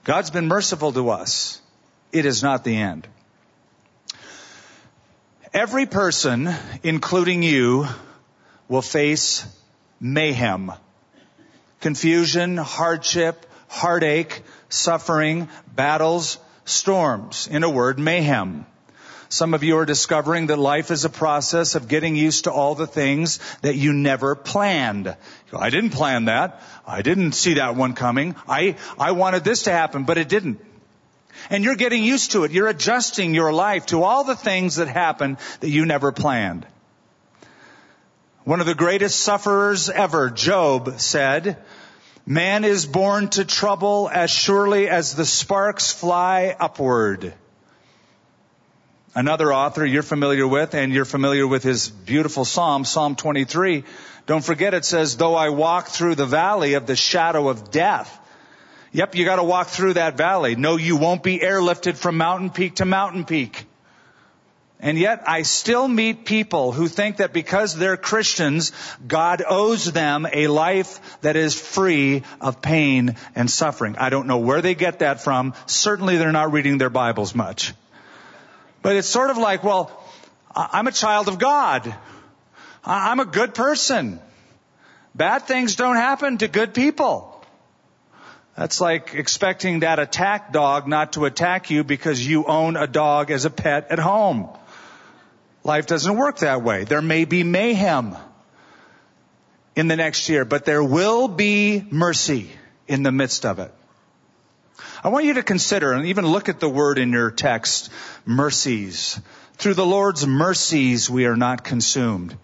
God's 0.04 0.32
been 0.32 0.48
merciful 0.48 0.92
to 0.94 1.10
us. 1.12 1.62
It 2.12 2.26
is 2.26 2.44
not 2.44 2.66
the 2.66 2.76
end. 2.76 3.08
Every 5.54 5.86
person, 5.86 6.54
including 6.84 7.42
you, 7.42 7.88
will 8.68 8.82
face 8.82 9.46
mayhem, 10.02 10.74
confusion, 11.80 12.58
hardship, 12.58 13.46
heartache, 13.70 14.42
suffering, 14.68 15.48
battles, 15.74 16.38
storms. 16.66 17.48
In 17.48 17.64
a 17.64 17.70
word, 17.70 17.98
mayhem. 17.98 18.66
Some 19.34 19.56
of 19.56 19.64
you 19.64 19.80
are 19.80 19.86
discovering 19.88 20.46
that 20.48 20.60
life 20.60 20.92
is 20.92 21.06
a 21.06 21.10
process 21.10 21.74
of 21.74 21.88
getting 21.88 22.16
used 22.16 22.44
to 22.44 22.52
all 22.52 22.76
the 22.76 22.86
things 22.86 23.40
that 23.64 23.76
you 23.76 23.92
never 23.92 24.36
planned. 24.36 25.18
I 25.52 25.72
didn't 25.72 25.90
plan 25.90 26.26
that. 26.26 26.62
I 26.86 27.02
didn't 27.02 27.32
see 27.32 27.56
that 27.56 27.76
one 27.76 27.94
coming. 27.96 28.36
I, 28.48 28.76
I 29.00 29.14
wanted 29.14 29.44
this 29.44 29.64
to 29.64 29.72
happen, 29.72 30.04
but 30.04 30.20
it 30.20 30.30
didn't. 30.30 30.64
And 31.50 31.64
you're 31.64 31.76
getting 31.76 32.04
used 32.04 32.34
to 32.34 32.44
it. 32.44 32.52
You're 32.52 32.68
adjusting 32.68 33.34
your 33.34 33.52
life 33.52 33.88
to 33.88 34.04
all 34.04 34.24
the 34.24 34.36
things 34.36 34.76
that 34.76 34.88
happen 34.88 35.40
that 35.62 35.70
you 35.70 35.88
never 35.88 36.12
planned. 36.12 36.68
One 38.44 38.60
of 38.60 38.68
the 38.68 38.76
greatest 38.76 39.20
sufferers 39.20 39.90
ever, 39.90 40.30
Job, 40.30 41.00
said, 41.00 41.58
Man 42.28 42.66
is 42.66 42.86
born 42.86 43.30
to 43.30 43.46
trouble 43.46 44.12
as 44.14 44.30
surely 44.30 44.90
as 44.90 45.16
the 45.16 45.26
sparks 45.26 45.92
fly 45.92 46.56
upward. 46.60 47.34
Another 49.16 49.54
author 49.54 49.86
you're 49.86 50.02
familiar 50.02 50.48
with, 50.48 50.74
and 50.74 50.92
you're 50.92 51.06
familiar 51.06 51.46
with 51.46 51.62
his 51.62 51.88
beautiful 51.90 52.46
psalm, 52.46 52.84
Psalm 52.84 53.16
23. 53.16 53.84
Don't 54.26 54.44
forget 54.44 54.74
it 54.74 54.86
says, 54.86 55.18
though 55.18 55.36
I 55.36 55.50
walk 55.50 55.88
through 55.88 56.16
the 56.16 56.26
valley 56.26 56.74
of 56.74 56.88
the 56.88 56.96
shadow 56.96 57.48
of 57.50 57.70
death. 57.70 58.20
Yep, 58.92 59.16
you 59.16 59.26
gotta 59.26 59.44
walk 59.44 59.68
through 59.68 59.94
that 59.94 60.18
valley. 60.18 60.56
No, 60.56 60.78
you 60.78 60.98
won't 60.98 61.22
be 61.22 61.40
airlifted 61.40 61.96
from 61.96 62.18
mountain 62.18 62.50
peak 62.50 62.76
to 62.76 62.86
mountain 62.86 63.24
peak. 63.24 63.68
And 64.80 64.98
yet 64.98 65.24
I 65.28 65.44
still 65.44 65.88
meet 65.88 66.26
people 66.26 66.72
who 66.72 66.88
think 66.88 67.18
that 67.18 67.34
because 67.34 67.76
they're 67.76 67.98
Christians, 67.98 68.72
God 69.08 69.44
owes 69.48 69.86
them 69.92 70.28
a 70.32 70.48
life 70.48 71.22
that 71.22 71.36
is 71.36 71.60
free 71.60 72.24
of 72.42 72.62
pain 72.62 73.16
and 73.36 73.50
suffering. 73.50 73.96
I 73.98 74.10
don't 74.10 74.28
know 74.28 74.40
where 74.40 74.62
they 74.62 74.76
get 74.76 75.00
that 75.00 75.22
from. 75.22 75.54
Certainly 75.68 76.18
they're 76.18 76.32
not 76.32 76.52
reading 76.52 76.80
their 76.80 76.90
Bibles 76.90 77.34
much. 77.34 77.74
But 78.84 78.98
it's 78.98 79.08
sort 79.08 79.32
of 79.32 79.38
like, 79.38 79.64
well, 79.64 79.90
I'm 80.54 80.86
a 80.86 80.92
child 80.92 81.30
of 81.30 81.40
God. 81.40 81.96
I'm 82.86 83.20
a 83.20 83.26
good 83.26 83.56
person. 83.56 84.20
Bad 85.16 85.44
things 85.44 85.76
don't 85.76 85.96
happen 85.96 86.38
to 86.40 86.48
good 86.48 86.74
people. 86.74 87.30
That's 88.58 88.82
like 88.82 89.16
expecting 89.16 89.80
that 89.80 90.00
attack 90.00 90.52
dog 90.52 90.88
not 90.88 91.14
to 91.14 91.26
attack 91.26 91.72
you 91.72 91.84
because 91.84 92.26
you 92.26 92.46
own 92.46 92.76
a 92.76 92.86
dog 92.86 93.32
as 93.32 93.46
a 93.46 93.50
pet 93.50 93.90
at 93.90 94.00
home. 94.00 94.50
Life 95.64 95.88
doesn't 95.88 96.18
work 96.18 96.40
that 96.40 96.62
way. 96.62 96.84
There 96.84 97.02
may 97.02 97.24
be 97.24 97.44
mayhem 97.44 98.18
in 99.78 99.88
the 99.88 99.96
next 99.96 100.28
year, 100.28 100.44
but 100.44 100.66
there 100.66 100.84
will 100.84 101.30
be 101.30 101.84
mercy 101.90 102.52
in 102.88 103.02
the 103.02 103.14
midst 103.14 103.46
of 103.46 103.60
it. 103.60 103.74
I 105.06 105.10
want 105.10 105.26
you 105.26 105.34
to 105.34 105.44
consider 105.44 105.92
and 105.92 106.06
even 106.06 106.26
look 106.26 106.48
at 106.48 106.62
the 106.62 106.70
word 106.70 106.98
in 106.98 107.12
your 107.12 107.30
text, 107.30 107.92
mercies. 108.26 109.20
Through 109.58 109.74
the 109.74 109.86
Lord's 109.86 110.26
mercies 110.26 111.10
we 111.10 111.26
are 111.26 111.36
not 111.36 111.66
consumed. 111.66 112.38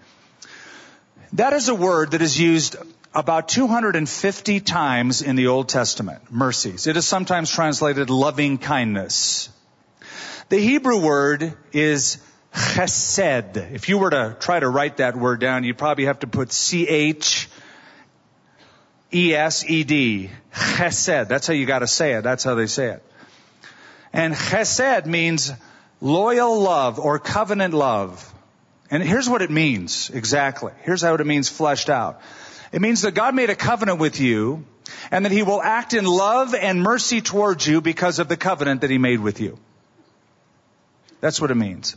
That 1.34 1.54
is 1.54 1.70
a 1.70 1.75
word 1.75 2.12
that 2.12 2.22
is 2.22 2.38
used 2.38 2.75
about 3.13 3.48
250 3.48 4.60
times 4.60 5.22
in 5.22 5.38
the 5.38 5.48
Old 5.48 5.70
Testament, 5.70 6.34
mercies. 6.34 6.86
It 6.86 6.98
is 6.98 7.08
sometimes 7.08 7.50
translated 7.50 8.10
loving 8.10 8.58
kindness. 8.58 9.50
The 10.50 10.60
Hebrew 10.60 11.00
word 11.00 11.54
is 11.72 12.18
chesed. 12.54 13.72
If 13.74 13.88
you 13.88 14.00
were 14.00 14.10
to 14.10 14.36
try 14.38 14.60
to 14.60 14.68
write 14.68 14.98
that 14.98 15.16
word 15.16 15.39
down, 15.39 15.63
you'd 15.63 15.78
probably 15.78 16.06
have 16.06 16.20
to 16.20 16.28
put 16.28 16.51
C-H 16.51 17.48
E-S-E-D. 19.13 20.30
Chesed. 20.54 21.28
That's 21.28 21.48
how 21.48 21.54
you 21.54 21.66
gotta 21.66 21.88
say 21.88 22.13
it. 22.13 22.24
That's 22.24 22.44
how 22.44 22.56
they 22.56 22.68
say 22.68 22.92
it. 22.92 23.04
And 24.13 24.34
chesed 24.34 25.06
means 25.06 25.51
loyal 26.01 26.60
love 26.60 27.00
or 27.00 27.20
covenant 27.20 27.74
love. 27.74 28.34
And 28.92 29.04
here's 29.04 29.30
what 29.30 29.42
it 29.42 29.51
means 29.51 30.10
exactly. 30.10 30.74
Here's 30.82 31.01
how 31.01 31.13
it 31.13 31.25
means 31.25 31.50
fleshed 31.50 31.89
out. 31.89 32.22
It 32.72 32.82
means 32.82 33.01
that 33.01 33.12
God 33.12 33.36
made 33.36 33.50
a 33.50 33.56
covenant 33.56 34.00
with 34.00 34.20
you 34.20 34.66
and 35.12 35.25
that 35.25 35.32
he 35.32 35.44
will 35.44 35.62
act 35.62 35.94
in 35.94 36.06
love 36.06 36.54
and 36.54 36.82
mercy 36.82 37.22
towards 37.22 37.68
you 37.68 37.82
because 37.82 38.20
of 38.20 38.28
the 38.28 38.38
covenant 38.38 38.82
that 38.82 38.89
he 38.89 38.98
made 38.98 39.20
with 39.20 39.39
you. 39.39 39.58
That's 41.22 41.42
what 41.42 41.51
it 41.51 41.56
means. 41.56 41.96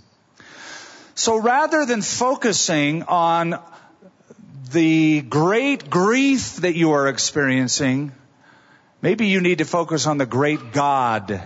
So 1.14 1.36
rather 1.36 1.84
than 1.86 2.02
focusing 2.02 3.02
on 3.04 3.58
the 4.72 5.20
great 5.20 5.90
grief 5.90 6.56
that 6.56 6.74
you 6.74 6.92
are 6.92 7.08
experiencing, 7.08 8.12
maybe 9.00 9.26
you 9.26 9.40
need 9.40 9.58
to 9.58 9.64
focus 9.64 10.06
on 10.06 10.18
the 10.18 10.26
great 10.26 10.72
God 10.72 11.42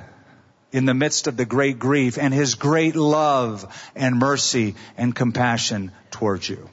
in 0.73 0.85
the 0.85 0.95
midst 0.95 1.27
of 1.27 1.37
the 1.37 1.45
great 1.45 1.79
grief 1.79 2.19
and 2.19 2.33
his 2.33 2.55
great 2.55 2.97
love 2.97 3.91
and 3.95 4.19
mercy 4.19 4.75
and 4.97 5.15
compassion 5.15 5.93
towards 6.11 6.49
you. 6.49 6.69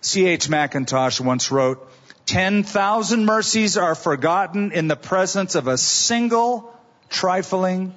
C.H. 0.00 0.48
Mackintosh 0.48 1.20
once 1.20 1.50
wrote, 1.50 1.90
10,000 2.26 3.24
mercies 3.24 3.76
are 3.76 3.94
forgotten 3.94 4.72
in 4.72 4.88
the 4.88 4.96
presence 4.96 5.54
of 5.54 5.68
a 5.68 5.78
single 5.78 6.72
trifling 7.08 7.94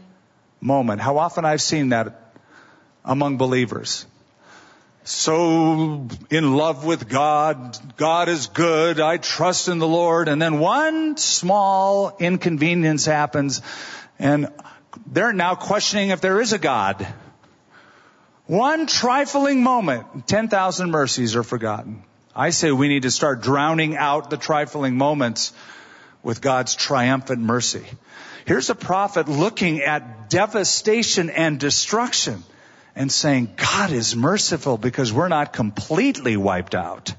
moment. 0.62 1.02
How 1.02 1.18
often 1.18 1.46
I've 1.46 1.62
seen 1.62 1.90
that 1.90 2.34
among 3.04 3.38
believers 3.38 4.06
so 5.04 6.08
in 6.30 6.56
love 6.56 6.86
with 6.86 7.10
God. 7.10 7.78
God 7.98 8.30
is 8.30 8.48
good. 8.48 9.00
I 9.00 9.18
trust 9.18 9.68
in 9.68 9.80
the 9.80 9.88
Lord. 9.88 10.28
And 10.28 10.42
then 10.42 10.60
one 10.60 11.18
small 11.18 12.16
inconvenience 12.20 13.06
happens 13.06 13.62
and 14.20 14.50
they're 15.08 15.34
now 15.34 15.56
questioning 15.56 16.10
if 16.10 16.22
there 16.22 16.42
is 16.42 16.54
a 16.54 16.60
God. 16.60 17.08
One 18.46 18.88
trifling 18.88 19.64
moment, 19.64 20.28
10,000 20.28 20.92
mercies 20.92 21.36
are 21.36 21.44
forgotten. 21.44 22.04
I 22.36 22.50
say 22.50 22.72
we 22.72 22.88
need 22.88 23.04
to 23.04 23.12
start 23.12 23.42
drowning 23.42 23.96
out 23.96 24.30
the 24.30 24.38
trifling 24.38 24.98
moments 24.98 25.54
with 26.24 26.42
God's 26.42 26.76
triumphant 26.76 27.42
mercy. 27.42 27.86
Here's 28.46 28.70
a 28.70 28.76
prophet 28.76 29.28
looking 29.28 29.82
at 29.82 30.30
devastation 30.30 31.30
and 31.30 31.60
destruction 31.60 32.44
and 33.00 33.10
saying, 33.10 33.50
God 33.56 33.92
is 33.92 34.14
merciful 34.14 34.78
because 34.78 35.14
we're 35.14 35.30
not 35.30 35.54
completely 35.54 36.36
wiped 36.36 36.76
out. 36.76 37.14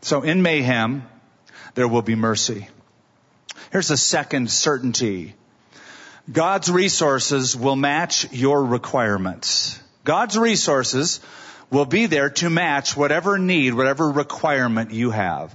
So 0.00 0.22
in 0.22 0.40
mayhem, 0.40 1.06
there 1.74 1.86
will 1.86 2.00
be 2.00 2.14
mercy. 2.14 2.66
Here's 3.70 3.90
a 3.90 3.98
second 3.98 4.50
certainty. 4.50 5.34
God's 6.32 6.70
resources 6.70 7.54
will 7.54 7.76
match 7.76 8.32
your 8.32 8.64
requirements. 8.64 9.78
God's 10.04 10.38
resources 10.38 11.20
will 11.70 11.84
be 11.84 12.06
there 12.06 12.30
to 12.30 12.48
match 12.48 12.96
whatever 12.96 13.38
need, 13.38 13.74
whatever 13.74 14.10
requirement 14.10 14.90
you 14.90 15.10
have. 15.10 15.54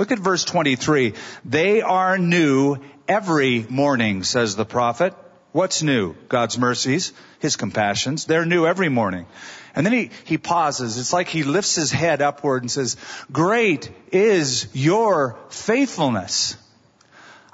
Look 0.00 0.10
at 0.10 0.18
verse 0.18 0.44
23. 0.44 1.14
They 1.44 1.80
are 1.80 2.18
new 2.18 2.78
every 3.06 3.64
morning, 3.68 4.24
says 4.24 4.56
the 4.56 4.64
prophet. 4.64 5.14
What's 5.52 5.82
new? 5.82 6.14
God's 6.28 6.58
mercies, 6.58 7.12
His 7.38 7.56
compassions. 7.56 8.24
They're 8.24 8.46
new 8.46 8.66
every 8.66 8.88
morning. 8.88 9.26
And 9.74 9.86
then 9.86 9.92
he, 9.92 10.10
he 10.24 10.38
pauses. 10.38 10.98
It's 10.98 11.12
like 11.12 11.28
he 11.28 11.44
lifts 11.44 11.74
his 11.76 11.90
head 11.90 12.20
upward 12.20 12.62
and 12.62 12.70
says, 12.70 12.96
great 13.30 13.90
is 14.10 14.68
your 14.74 15.38
faithfulness. 15.48 16.56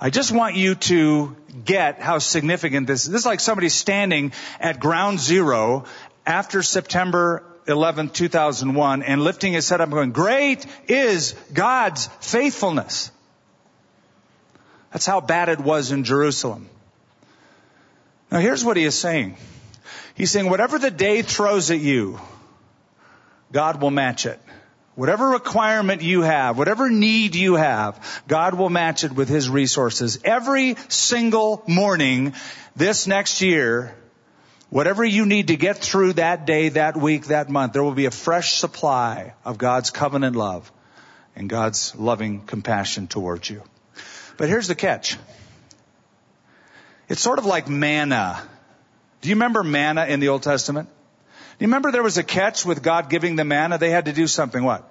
I 0.00 0.10
just 0.10 0.32
want 0.32 0.56
you 0.56 0.74
to 0.76 1.36
get 1.64 2.00
how 2.00 2.18
significant 2.18 2.86
this 2.86 3.04
is. 3.04 3.10
This 3.10 3.20
is 3.22 3.26
like 3.26 3.40
somebody 3.40 3.68
standing 3.68 4.32
at 4.60 4.80
ground 4.80 5.20
zero 5.20 5.84
after 6.26 6.62
September 6.62 7.44
11th, 7.66 8.12
2001, 8.14 9.02
and 9.02 9.22
lifting 9.22 9.52
his 9.52 9.68
head 9.68 9.80
up 9.80 9.86
and 9.86 9.94
going, 9.94 10.12
great 10.12 10.66
is 10.88 11.34
God's 11.52 12.06
faithfulness. 12.20 13.10
That's 14.92 15.06
how 15.06 15.20
bad 15.20 15.48
it 15.48 15.60
was 15.60 15.92
in 15.92 16.04
Jerusalem. 16.04 16.68
Now 18.30 18.40
here's 18.40 18.64
what 18.64 18.76
he 18.76 18.84
is 18.84 18.94
saying. 18.94 19.36
He's 20.14 20.30
saying 20.30 20.50
whatever 20.50 20.78
the 20.78 20.90
day 20.90 21.22
throws 21.22 21.70
at 21.70 21.80
you, 21.80 22.20
God 23.52 23.80
will 23.80 23.90
match 23.90 24.26
it. 24.26 24.40
Whatever 24.94 25.28
requirement 25.28 26.02
you 26.02 26.22
have, 26.22 26.58
whatever 26.58 26.90
need 26.90 27.36
you 27.36 27.54
have, 27.54 28.22
God 28.26 28.54
will 28.54 28.68
match 28.68 29.04
it 29.04 29.12
with 29.12 29.28
His 29.28 29.48
resources. 29.48 30.18
Every 30.24 30.74
single 30.88 31.62
morning 31.68 32.34
this 32.74 33.06
next 33.06 33.40
year, 33.40 33.94
whatever 34.70 35.04
you 35.04 35.24
need 35.24 35.48
to 35.48 35.56
get 35.56 35.78
through 35.78 36.14
that 36.14 36.46
day, 36.46 36.70
that 36.70 36.96
week, 36.96 37.26
that 37.26 37.48
month, 37.48 37.74
there 37.74 37.84
will 37.84 37.94
be 37.94 38.06
a 38.06 38.10
fresh 38.10 38.54
supply 38.54 39.34
of 39.44 39.56
God's 39.56 39.90
covenant 39.90 40.34
love 40.34 40.70
and 41.36 41.48
God's 41.48 41.94
loving 41.94 42.40
compassion 42.44 43.06
towards 43.06 43.48
you. 43.48 43.62
But 44.36 44.48
here's 44.48 44.66
the 44.66 44.74
catch. 44.74 45.16
It's 47.08 47.20
sort 47.20 47.38
of 47.38 47.46
like 47.46 47.68
manna. 47.68 48.42
Do 49.20 49.28
you 49.28 49.34
remember 49.34 49.64
manna 49.64 50.06
in 50.06 50.20
the 50.20 50.28
Old 50.28 50.42
Testament? 50.42 50.88
Do 50.88 51.64
you 51.64 51.68
remember 51.68 51.90
there 51.90 52.02
was 52.02 52.18
a 52.18 52.22
catch 52.22 52.64
with 52.64 52.82
God 52.82 53.10
giving 53.10 53.36
the 53.36 53.44
manna? 53.44 53.78
They 53.78 53.90
had 53.90 54.04
to 54.04 54.12
do 54.12 54.26
something 54.26 54.62
what? 54.62 54.88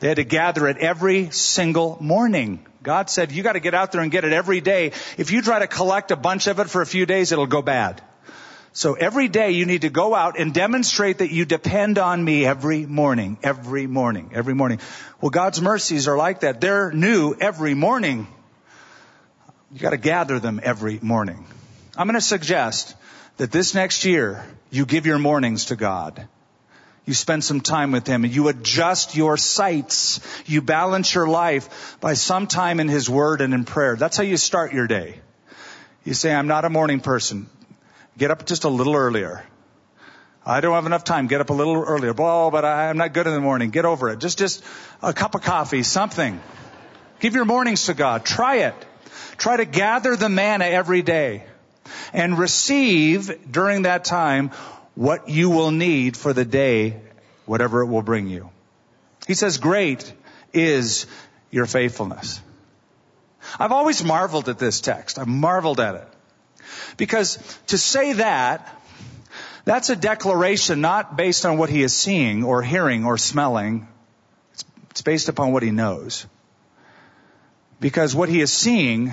They 0.00 0.08
had 0.08 0.16
to 0.16 0.24
gather 0.24 0.66
it 0.68 0.78
every 0.78 1.30
single 1.30 1.98
morning. 2.00 2.66
God 2.82 3.10
said, 3.10 3.30
you 3.30 3.42
gotta 3.42 3.60
get 3.60 3.74
out 3.74 3.92
there 3.92 4.00
and 4.00 4.10
get 4.10 4.24
it 4.24 4.32
every 4.32 4.60
day. 4.60 4.92
If 5.18 5.30
you 5.30 5.42
try 5.42 5.58
to 5.58 5.66
collect 5.66 6.10
a 6.10 6.16
bunch 6.16 6.46
of 6.46 6.58
it 6.58 6.70
for 6.70 6.82
a 6.82 6.86
few 6.86 7.06
days, 7.06 7.30
it'll 7.30 7.46
go 7.46 7.62
bad. 7.62 8.02
So 8.72 8.94
every 8.94 9.28
day 9.28 9.50
you 9.50 9.66
need 9.66 9.82
to 9.82 9.90
go 9.90 10.14
out 10.14 10.38
and 10.38 10.54
demonstrate 10.54 11.18
that 11.18 11.30
you 11.30 11.44
depend 11.44 11.98
on 11.98 12.24
me 12.24 12.46
every 12.46 12.86
morning, 12.86 13.36
every 13.42 13.86
morning, 13.86 14.30
every 14.32 14.54
morning. 14.54 14.80
Well, 15.20 15.30
God's 15.30 15.60
mercies 15.60 16.08
are 16.08 16.16
like 16.16 16.40
that. 16.40 16.60
They're 16.60 16.90
new 16.90 17.34
every 17.38 17.74
morning. 17.74 18.26
You 19.72 19.78
gotta 19.78 19.96
gather 19.96 20.38
them 20.38 20.60
every 20.62 20.98
morning. 21.00 21.46
I'm 21.96 22.06
gonna 22.06 22.20
suggest 22.20 22.94
that 23.38 23.50
this 23.50 23.74
next 23.74 24.04
year, 24.04 24.44
you 24.70 24.84
give 24.84 25.06
your 25.06 25.18
mornings 25.18 25.66
to 25.66 25.76
God. 25.76 26.28
You 27.06 27.14
spend 27.14 27.42
some 27.42 27.62
time 27.62 27.90
with 27.90 28.06
Him 28.06 28.24
and 28.24 28.34
you 28.34 28.48
adjust 28.48 29.16
your 29.16 29.38
sights. 29.38 30.20
You 30.46 30.60
balance 30.60 31.14
your 31.14 31.26
life 31.26 31.96
by 32.00 32.12
some 32.14 32.46
time 32.46 32.80
in 32.80 32.88
His 32.88 33.08
Word 33.08 33.40
and 33.40 33.54
in 33.54 33.64
prayer. 33.64 33.96
That's 33.96 34.16
how 34.16 34.22
you 34.22 34.36
start 34.36 34.74
your 34.74 34.86
day. 34.86 35.20
You 36.04 36.12
say, 36.12 36.34
I'm 36.34 36.48
not 36.48 36.66
a 36.66 36.70
morning 36.70 37.00
person. 37.00 37.48
Get 38.18 38.30
up 38.30 38.44
just 38.44 38.64
a 38.64 38.68
little 38.68 38.94
earlier. 38.94 39.42
I 40.44 40.60
don't 40.60 40.74
have 40.74 40.86
enough 40.86 41.04
time. 41.04 41.28
Get 41.28 41.40
up 41.40 41.48
a 41.48 41.54
little 41.54 41.82
earlier. 41.82 42.14
Oh, 42.18 42.50
but 42.50 42.64
I'm 42.64 42.98
not 42.98 43.14
good 43.14 43.26
in 43.26 43.32
the 43.32 43.40
morning. 43.40 43.70
Get 43.70 43.86
over 43.86 44.10
it. 44.10 44.18
Just, 44.18 44.38
just 44.38 44.62
a 45.02 45.14
cup 45.14 45.34
of 45.34 45.42
coffee, 45.42 45.82
something. 45.82 46.40
Give 47.20 47.34
your 47.34 47.46
mornings 47.46 47.86
to 47.86 47.94
God. 47.94 48.26
Try 48.26 48.56
it. 48.56 48.74
Try 49.36 49.56
to 49.56 49.64
gather 49.64 50.16
the 50.16 50.28
manna 50.28 50.64
every 50.64 51.02
day 51.02 51.44
and 52.12 52.38
receive 52.38 53.50
during 53.50 53.82
that 53.82 54.04
time 54.04 54.50
what 54.94 55.28
you 55.28 55.50
will 55.50 55.70
need 55.70 56.16
for 56.16 56.32
the 56.32 56.44
day, 56.44 57.00
whatever 57.46 57.82
it 57.82 57.86
will 57.86 58.02
bring 58.02 58.28
you. 58.28 58.50
He 59.26 59.34
says, 59.34 59.58
great 59.58 60.12
is 60.52 61.06
your 61.50 61.66
faithfulness. 61.66 62.40
I've 63.58 63.72
always 63.72 64.04
marveled 64.04 64.48
at 64.48 64.58
this 64.58 64.80
text. 64.80 65.18
I've 65.18 65.28
marveled 65.28 65.80
at 65.80 65.94
it. 65.96 66.08
Because 66.96 67.38
to 67.68 67.78
say 67.78 68.14
that, 68.14 68.78
that's 69.64 69.90
a 69.90 69.96
declaration 69.96 70.80
not 70.80 71.16
based 71.16 71.46
on 71.46 71.58
what 71.58 71.70
he 71.70 71.82
is 71.82 71.94
seeing 71.94 72.44
or 72.44 72.62
hearing 72.62 73.04
or 73.04 73.16
smelling. 73.18 73.88
It's, 74.90 75.02
based 75.02 75.28
upon 75.28 75.52
what 75.52 75.62
he 75.62 75.70
knows. 75.70 76.26
Because 77.82 78.14
what 78.14 78.28
he 78.28 78.40
is 78.40 78.52
seeing 78.52 79.12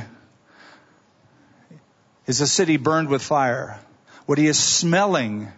is 2.28 2.40
a 2.40 2.46
city 2.46 2.78
burned 2.78 3.10
with 3.10 3.24
fire. 3.24 3.80
What 4.28 4.38
he 4.38 4.46
is 4.46 4.60
smelling 4.60 5.52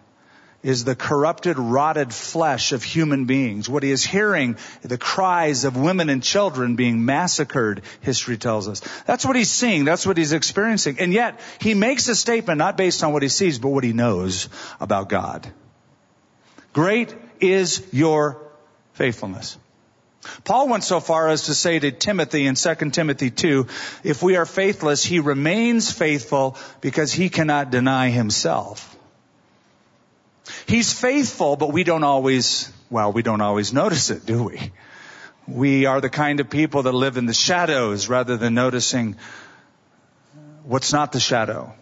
is 0.62 0.84
the 0.84 0.96
corrupted, 0.96 1.58
rotted 1.58 2.14
flesh 2.14 2.72
of 2.72 2.82
human 2.82 3.26
beings. 3.26 3.68
What 3.68 3.82
he 3.82 3.90
is 3.90 4.02
hearing, 4.02 4.56
the 4.80 4.96
cries 4.96 5.64
of 5.64 5.76
women 5.76 6.08
and 6.08 6.22
children 6.22 6.74
being 6.74 7.04
massacred, 7.04 7.82
history 8.00 8.38
tells 8.38 8.66
us. 8.66 8.80
That's 9.04 9.26
what 9.26 9.36
he's 9.36 9.50
seeing. 9.50 9.84
That's 9.84 10.06
what 10.06 10.16
he's 10.16 10.32
experiencing. 10.32 10.98
And 10.98 11.12
yet, 11.12 11.38
he 11.60 11.74
makes 11.74 12.08
a 12.08 12.14
statement 12.14 12.56
not 12.56 12.78
based 12.78 13.04
on 13.04 13.12
what 13.12 13.22
he 13.22 13.28
sees, 13.28 13.58
but 13.58 13.68
what 13.68 13.84
he 13.84 13.92
knows 13.92 14.48
about 14.80 15.10
God. 15.10 15.52
Great 16.72 17.14
is 17.40 17.86
your 17.92 18.40
faithfulness. 18.94 19.58
Paul 20.44 20.68
went 20.68 20.84
so 20.84 21.00
far 21.00 21.28
as 21.28 21.44
to 21.44 21.54
say 21.54 21.78
to 21.78 21.90
Timothy 21.90 22.46
in 22.46 22.54
2 22.54 22.74
Timothy 22.90 23.30
2, 23.30 23.66
if 24.04 24.22
we 24.22 24.36
are 24.36 24.46
faithless, 24.46 25.04
he 25.04 25.18
remains 25.18 25.90
faithful 25.90 26.56
because 26.80 27.12
he 27.12 27.28
cannot 27.28 27.70
deny 27.70 28.10
himself. 28.10 28.96
He's 30.66 30.92
faithful, 30.92 31.56
but 31.56 31.72
we 31.72 31.84
don't 31.84 32.04
always, 32.04 32.72
well, 32.90 33.12
we 33.12 33.22
don't 33.22 33.40
always 33.40 33.72
notice 33.72 34.10
it, 34.10 34.24
do 34.24 34.44
we? 34.44 34.72
We 35.48 35.86
are 35.86 36.00
the 36.00 36.10
kind 36.10 36.38
of 36.40 36.50
people 36.50 36.84
that 36.84 36.92
live 36.92 37.16
in 37.16 37.26
the 37.26 37.34
shadows 37.34 38.08
rather 38.08 38.36
than 38.36 38.54
noticing 38.54 39.16
what's 40.64 40.92
not 40.92 41.12
the 41.12 41.20
shadow. 41.20 41.74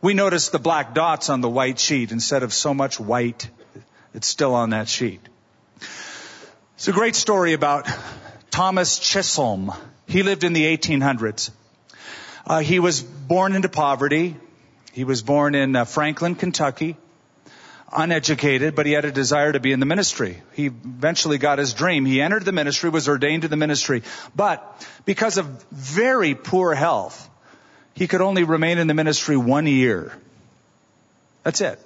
We 0.00 0.14
notice 0.14 0.48
the 0.48 0.58
black 0.58 0.94
dots 0.94 1.28
on 1.28 1.40
the 1.40 1.48
white 1.48 1.78
sheet 1.78 2.10
instead 2.10 2.42
of 2.42 2.52
so 2.52 2.72
much 2.72 2.98
white 2.98 3.50
that's 4.12 4.26
still 4.26 4.54
on 4.54 4.70
that 4.70 4.88
sheet. 4.88 5.20
It's 6.76 6.88
a 6.88 6.92
great 6.92 7.16
story 7.16 7.54
about 7.54 7.88
Thomas 8.50 8.98
Chisholm. 8.98 9.72
He 10.06 10.22
lived 10.22 10.44
in 10.44 10.52
the 10.52 10.76
1800s. 10.76 11.50
Uh, 12.46 12.58
he 12.58 12.80
was 12.80 13.00
born 13.02 13.54
into 13.54 13.70
poverty. 13.70 14.36
He 14.92 15.04
was 15.04 15.22
born 15.22 15.54
in 15.54 15.74
uh, 15.74 15.86
Franklin, 15.86 16.34
Kentucky. 16.34 16.98
Uneducated, 17.90 18.74
but 18.74 18.84
he 18.84 18.92
had 18.92 19.06
a 19.06 19.10
desire 19.10 19.52
to 19.52 19.58
be 19.58 19.72
in 19.72 19.80
the 19.80 19.86
ministry. 19.86 20.42
He 20.52 20.66
eventually 20.66 21.38
got 21.38 21.58
his 21.58 21.72
dream. 21.72 22.04
He 22.04 22.20
entered 22.20 22.44
the 22.44 22.52
ministry, 22.52 22.90
was 22.90 23.08
ordained 23.08 23.42
to 23.42 23.48
the 23.48 23.56
ministry, 23.56 24.02
but 24.34 24.86
because 25.06 25.38
of 25.38 25.46
very 25.70 26.34
poor 26.34 26.74
health, 26.74 27.30
he 27.94 28.06
could 28.06 28.20
only 28.20 28.44
remain 28.44 28.76
in 28.76 28.86
the 28.86 28.92
ministry 28.92 29.38
one 29.38 29.66
year. 29.66 30.12
That's 31.42 31.62
it. 31.62 31.80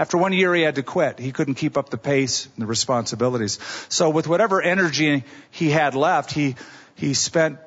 After 0.00 0.16
one 0.16 0.32
year, 0.32 0.54
he 0.54 0.62
had 0.62 0.76
to 0.76 0.82
quit. 0.82 1.18
He 1.18 1.30
couldn't 1.30 1.56
keep 1.56 1.76
up 1.76 1.90
the 1.90 1.98
pace 1.98 2.46
and 2.46 2.62
the 2.62 2.66
responsibilities. 2.66 3.58
So 3.90 4.08
with 4.08 4.26
whatever 4.26 4.62
energy 4.62 5.24
he 5.50 5.68
had 5.68 5.94
left, 5.94 6.32
he, 6.32 6.56
he 6.94 7.12
spent 7.12 7.58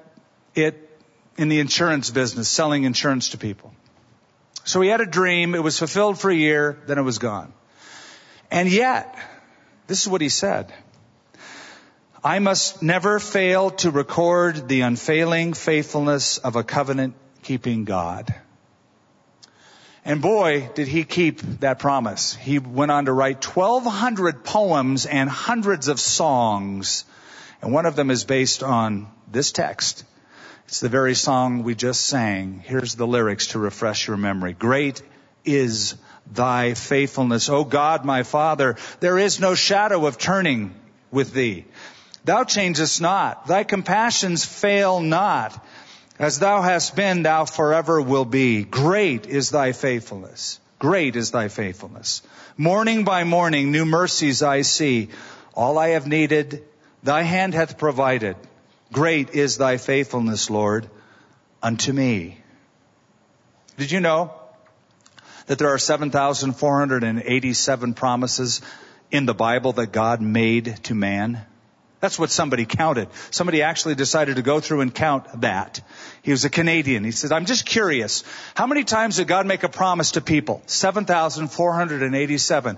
it 0.56 0.90
in 1.38 1.48
the 1.48 1.60
insurance 1.60 2.10
business, 2.10 2.50
selling 2.50 2.86
insurance 2.86 3.30
to 3.30 3.38
people. 3.38 3.72
So 4.64 4.82
he 4.82 4.90
had 4.90 5.00
a 5.00 5.06
dream. 5.06 5.54
It 5.54 5.62
was 5.62 5.78
fulfilled 5.78 6.20
for 6.20 6.32
a 6.32 6.36
year, 6.36 6.80
then 6.88 6.98
it 6.98 7.04
was 7.04 7.20
gone. 7.20 7.54
And 8.50 8.68
yet, 8.68 9.16
this 9.86 10.02
is 10.02 10.08
what 10.08 10.22
he 10.22 10.30
said. 10.30 10.74
I 12.24 12.40
must 12.40 12.82
never 12.82 13.20
fail 13.20 13.70
to 13.70 13.92
record 13.92 14.68
the 14.68 14.82
unfailing 14.82 15.54
faithfulness 15.54 16.40
of 16.40 16.56
a 16.56 16.64
covenant 16.64 17.14
keeping 17.44 17.84
God. 17.84 18.34
And 20.06 20.22
boy, 20.22 20.70
did 20.76 20.90
he 20.90 21.06
keep 21.06 21.42
that 21.62 21.80
promise. 21.80 22.36
He 22.36 22.60
went 22.60 22.92
on 22.92 23.06
to 23.06 23.14
write 23.14 23.46
1200 23.46 24.44
poems 24.44 25.06
and 25.06 25.30
hundreds 25.30 25.88
of 25.88 26.00
songs. 26.00 27.06
And 27.62 27.72
one 27.72 27.86
of 27.86 27.96
them 27.96 28.12
is 28.12 28.26
based 28.26 28.64
on 28.64 29.08
this 29.32 29.54
text. 29.54 30.04
It's 30.68 30.82
the 30.82 30.90
very 30.90 31.16
song 31.16 31.64
we 31.64 31.76
just 31.76 32.06
sang. 32.06 32.62
Here's 32.66 32.96
the 32.96 33.08
lyrics 33.08 33.48
to 33.48 33.60
refresh 33.60 34.08
your 34.08 34.18
memory. 34.18 34.54
Great 34.54 35.02
is 35.46 35.96
thy 36.32 36.74
faithfulness. 36.74 37.48
O 37.48 37.64
God, 37.64 38.04
my 38.04 38.24
Father, 38.24 38.76
there 39.00 39.18
is 39.18 39.40
no 39.40 39.56
shadow 39.56 40.06
of 40.06 40.18
turning 40.18 40.74
with 41.12 41.34
thee. 41.34 41.66
Thou 42.26 42.44
changest 42.44 43.02
not. 43.02 43.48
Thy 43.48 43.64
compassions 43.64 44.46
fail 44.46 45.00
not. 45.00 45.66
As 46.20 46.40
thou 46.40 46.62
hast 46.62 46.96
been, 46.96 47.24
thou 47.24 47.46
forever 47.46 48.02
will 48.02 48.26
be. 48.26 48.64
Great 48.64 49.26
is 49.26 49.50
thy 49.50 49.72
faithfulness. 49.72 50.60
Great 50.78 51.16
is 51.16 51.32
thy 51.32 51.48
faithfulness. 51.48 52.22
Morning 52.56 53.04
by 53.04 53.24
morning, 53.24 53.72
new 53.72 53.86
mercies 53.86 54.44
I 54.44 54.62
see. 54.62 55.10
All 55.56 55.80
I 55.80 55.90
have 55.90 56.08
needed, 56.08 56.64
thy 57.02 57.24
hand 57.24 57.54
hath 57.54 57.78
provided. 57.78 58.36
Great 58.92 59.32
is 59.32 59.58
thy 59.58 59.78
faithfulness, 59.78 60.50
Lord, 60.50 60.90
unto 61.64 61.92
me. 61.92 62.38
Did 63.78 63.92
you 63.92 64.00
know 64.00 64.34
that 65.48 65.58
there 65.58 65.74
are 65.74 65.80
7,487 65.80 67.94
promises 67.96 68.62
in 69.10 69.26
the 69.26 69.34
Bible 69.34 69.74
that 69.74 69.92
God 69.92 70.22
made 70.22 70.78
to 70.84 70.94
man? 70.94 71.44
That's 72.04 72.20
what 72.20 72.30
somebody 72.32 72.66
counted. 72.66 73.08
Somebody 73.32 73.62
actually 73.62 73.96
decided 73.96 74.36
to 74.36 74.42
go 74.42 74.60
through 74.60 74.82
and 74.82 74.94
count 74.94 75.40
that. 75.40 75.80
He 76.22 76.32
was 76.32 76.44
a 76.44 76.50
Canadian. 76.50 77.06
He 77.06 77.12
said, 77.12 77.32
I'm 77.32 77.46
just 77.46 77.66
curious. 77.66 78.26
How 78.56 78.68
many 78.68 78.84
times 78.84 79.16
did 79.16 79.30
God 79.30 79.48
make 79.48 79.64
a 79.64 79.70
promise 79.70 80.12
to 80.12 80.20
people? 80.20 80.62
7,487. 80.66 82.78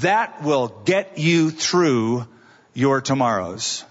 That 0.00 0.42
will 0.42 0.66
get 0.84 1.16
you 1.16 1.52
through 1.52 2.26
your 2.74 3.00
tomorrows. 3.00 3.84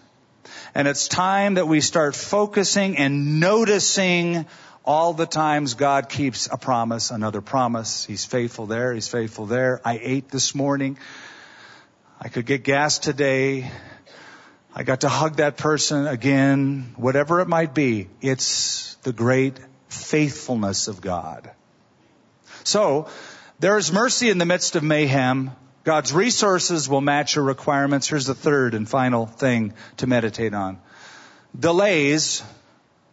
And 0.74 0.90
it's 0.90 1.08
time 1.08 1.54
that 1.54 1.70
we 1.70 1.80
start 1.80 2.14
focusing 2.14 2.98
and 2.98 3.40
noticing 3.40 4.46
all 4.84 5.14
the 5.14 5.26
times 5.26 5.76
God 5.76 6.10
keeps 6.10 6.50
a 6.52 6.58
promise, 6.58 7.12
another 7.12 7.40
promise. 7.40 8.04
He's 8.04 8.26
faithful 8.26 8.66
there. 8.66 8.94
He's 8.94 9.08
faithful 9.08 9.46
there. 9.46 9.80
I 9.86 10.02
ate 10.04 10.28
this 10.28 10.54
morning. 10.54 10.98
I 12.20 12.28
could 12.28 12.46
get 12.46 12.66
gas 12.66 13.00
today. 13.00 13.72
I 14.78 14.84
got 14.84 15.02
to 15.02 15.10
hug 15.10 15.38
that 15.38 15.56
person 15.56 16.06
again. 16.06 16.94
Whatever 16.98 17.40
it 17.40 17.48
might 17.48 17.74
be, 17.74 18.10
it's 18.22 18.96
the 19.04 19.14
great 19.14 19.58
faithfulness 19.88 20.90
of 20.90 21.00
God. 21.00 21.50
So, 22.66 23.08
there 23.60 23.78
is 23.78 23.94
mercy 23.94 24.30
in 24.30 24.38
the 24.38 24.46
midst 24.46 24.76
of 24.76 24.84
mayhem. 24.84 25.52
God's 25.86 26.12
resources 26.12 26.90
will 26.90 27.00
match 27.00 27.38
your 27.38 27.46
requirements. 27.46 28.10
Here's 28.10 28.26
the 28.26 28.36
third 28.36 28.74
and 28.74 28.90
final 28.90 29.26
thing 29.26 29.74
to 29.98 30.08
meditate 30.08 30.54
on. 30.54 30.80
Delays 31.58 32.44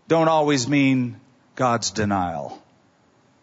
don't 0.09 0.29
always 0.29 0.67
mean 0.67 1.21
God's 1.55 1.93
denial. 1.93 2.61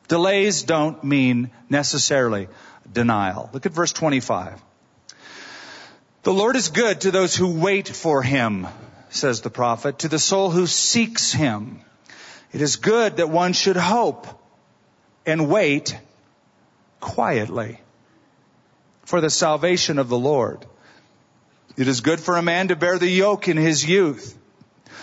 Delays 0.10 0.63
don't 0.63 1.01
mean 1.05 1.51
necessarily 1.69 2.49
denial. 2.91 3.49
Look 3.53 3.65
at 3.65 3.71
verse 3.71 3.93
25. 3.93 4.62
The 6.23 6.34
Lord 6.34 6.55
is 6.55 6.69
good 6.69 7.01
to 7.01 7.12
those 7.12 7.36
who 7.36 7.60
wait 7.60 7.88
for 7.88 8.21
him, 8.21 8.67
says 9.10 9.41
the 9.41 9.49
prophet, 9.49 9.99
to 9.99 10.10
the 10.10 10.19
soul 10.19 10.51
who 10.51 10.67
seeks 10.67 11.32
him. 11.32 11.82
It 12.51 12.62
is 12.62 12.75
good 12.75 13.17
that 13.17 13.29
one 13.29 13.53
should 13.53 13.77
hope 13.77 14.27
and 15.25 15.49
wait 15.49 15.97
quietly 16.99 17.79
for 19.03 19.21
the 19.21 19.29
salvation 19.29 19.97
of 19.97 20.10
the 20.10 20.19
Lord. 20.19 20.65
It 21.77 21.88
is 21.88 22.01
good 22.01 22.19
for 22.19 22.36
a 22.36 22.41
man 22.41 22.67
to 22.67 22.75
bear 22.75 22.99
the 22.99 23.08
yoke 23.08 23.47
in 23.47 23.55
his 23.55 23.88
youth. 23.88 24.38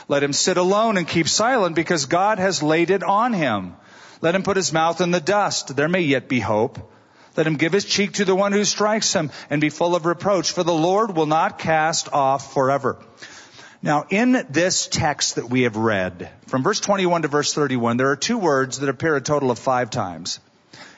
Let 0.08 0.22
him 0.22 0.34
sit 0.34 0.58
alone 0.58 0.98
and 0.98 1.08
keep 1.08 1.28
silent 1.28 1.74
because 1.74 2.06
God 2.06 2.38
has 2.38 2.62
laid 2.62 2.90
it 2.90 3.02
on 3.02 3.32
him. 3.32 3.74
Let 4.20 4.34
him 4.34 4.42
put 4.42 4.56
his 4.56 4.72
mouth 4.72 5.00
in 5.00 5.10
the 5.10 5.20
dust. 5.20 5.74
There 5.74 5.88
may 5.88 6.02
yet 6.02 6.28
be 6.28 6.40
hope. 6.40 6.92
Let 7.36 7.46
him 7.46 7.56
give 7.56 7.72
his 7.72 7.84
cheek 7.84 8.14
to 8.14 8.24
the 8.24 8.34
one 8.34 8.52
who 8.52 8.64
strikes 8.64 9.12
him 9.12 9.30
and 9.50 9.60
be 9.60 9.68
full 9.68 9.94
of 9.94 10.06
reproach, 10.06 10.52
for 10.52 10.62
the 10.62 10.72
Lord 10.72 11.16
will 11.16 11.26
not 11.26 11.58
cast 11.58 12.12
off 12.12 12.54
forever. 12.54 12.96
Now, 13.82 14.06
in 14.08 14.46
this 14.50 14.86
text 14.86 15.36
that 15.36 15.50
we 15.50 15.62
have 15.62 15.76
read, 15.76 16.30
from 16.46 16.62
verse 16.62 16.80
21 16.80 17.22
to 17.22 17.28
verse 17.28 17.52
31, 17.52 17.98
there 17.98 18.10
are 18.10 18.16
two 18.16 18.38
words 18.38 18.80
that 18.80 18.88
appear 18.88 19.14
a 19.16 19.20
total 19.20 19.50
of 19.50 19.58
five 19.58 19.90
times. 19.90 20.40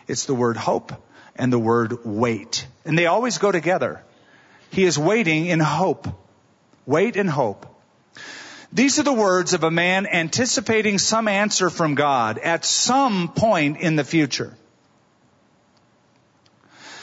It's 0.06 0.26
the 0.26 0.34
word 0.34 0.56
hope 0.56 0.92
and 1.34 1.52
the 1.52 1.58
word 1.58 2.04
wait. 2.04 2.66
And 2.84 2.96
they 2.96 3.06
always 3.06 3.38
go 3.38 3.52
together. 3.52 4.02
He 4.70 4.84
is 4.84 4.98
waiting 4.98 5.46
in 5.46 5.60
hope. 5.60 6.08
Wait 6.86 7.16
in 7.16 7.26
hope. 7.26 7.66
These 8.72 8.98
are 8.98 9.02
the 9.02 9.12
words 9.12 9.54
of 9.54 9.64
a 9.64 9.70
man 9.70 10.06
anticipating 10.06 10.98
some 10.98 11.26
answer 11.26 11.70
from 11.70 11.94
God 11.94 12.38
at 12.38 12.64
some 12.64 13.28
point 13.28 13.78
in 13.78 13.96
the 13.96 14.04
future. 14.04 14.54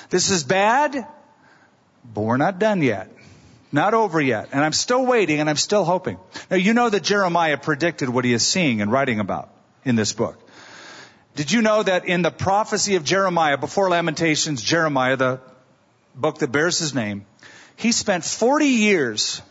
This 0.10 0.30
is 0.30 0.44
bad, 0.44 1.08
but 2.14 2.22
we're 2.22 2.38
not 2.38 2.60
done 2.60 2.82
yet. 2.82 3.12
Not 3.72 3.94
over 3.94 4.22
yet. 4.22 4.50
And 4.52 4.64
I'm 4.64 4.74
still 4.74 5.06
waiting 5.06 5.40
and 5.40 5.50
I'm 5.50 5.58
still 5.58 5.84
hoping. 5.84 6.18
Now 6.50 6.58
you 6.58 6.74
know 6.74 6.90
that 6.90 7.04
Jeremiah 7.04 7.58
predicted 7.58 8.10
what 8.10 8.24
he 8.24 8.32
is 8.34 8.46
seeing 8.46 8.82
and 8.82 8.92
writing 8.92 9.20
about 9.20 9.50
in 9.84 9.96
this 9.96 10.14
book. 10.14 10.40
Did 11.36 11.52
you 11.52 11.62
know 11.62 11.84
that 11.84 12.06
in 12.06 12.22
the 12.22 12.32
prophecy 12.32 12.96
of 12.96 13.04
Jeremiah, 13.04 13.58
before 13.58 13.90
Lamentations, 13.90 14.62
Jeremiah, 14.62 15.18
the 15.18 15.42
book 16.16 16.40
that 16.40 16.52
bears 16.52 16.80
his 16.80 16.96
name, 16.96 17.26
he 17.76 17.92
spent 17.92 18.24
40 18.24 18.66
years, 18.68 19.42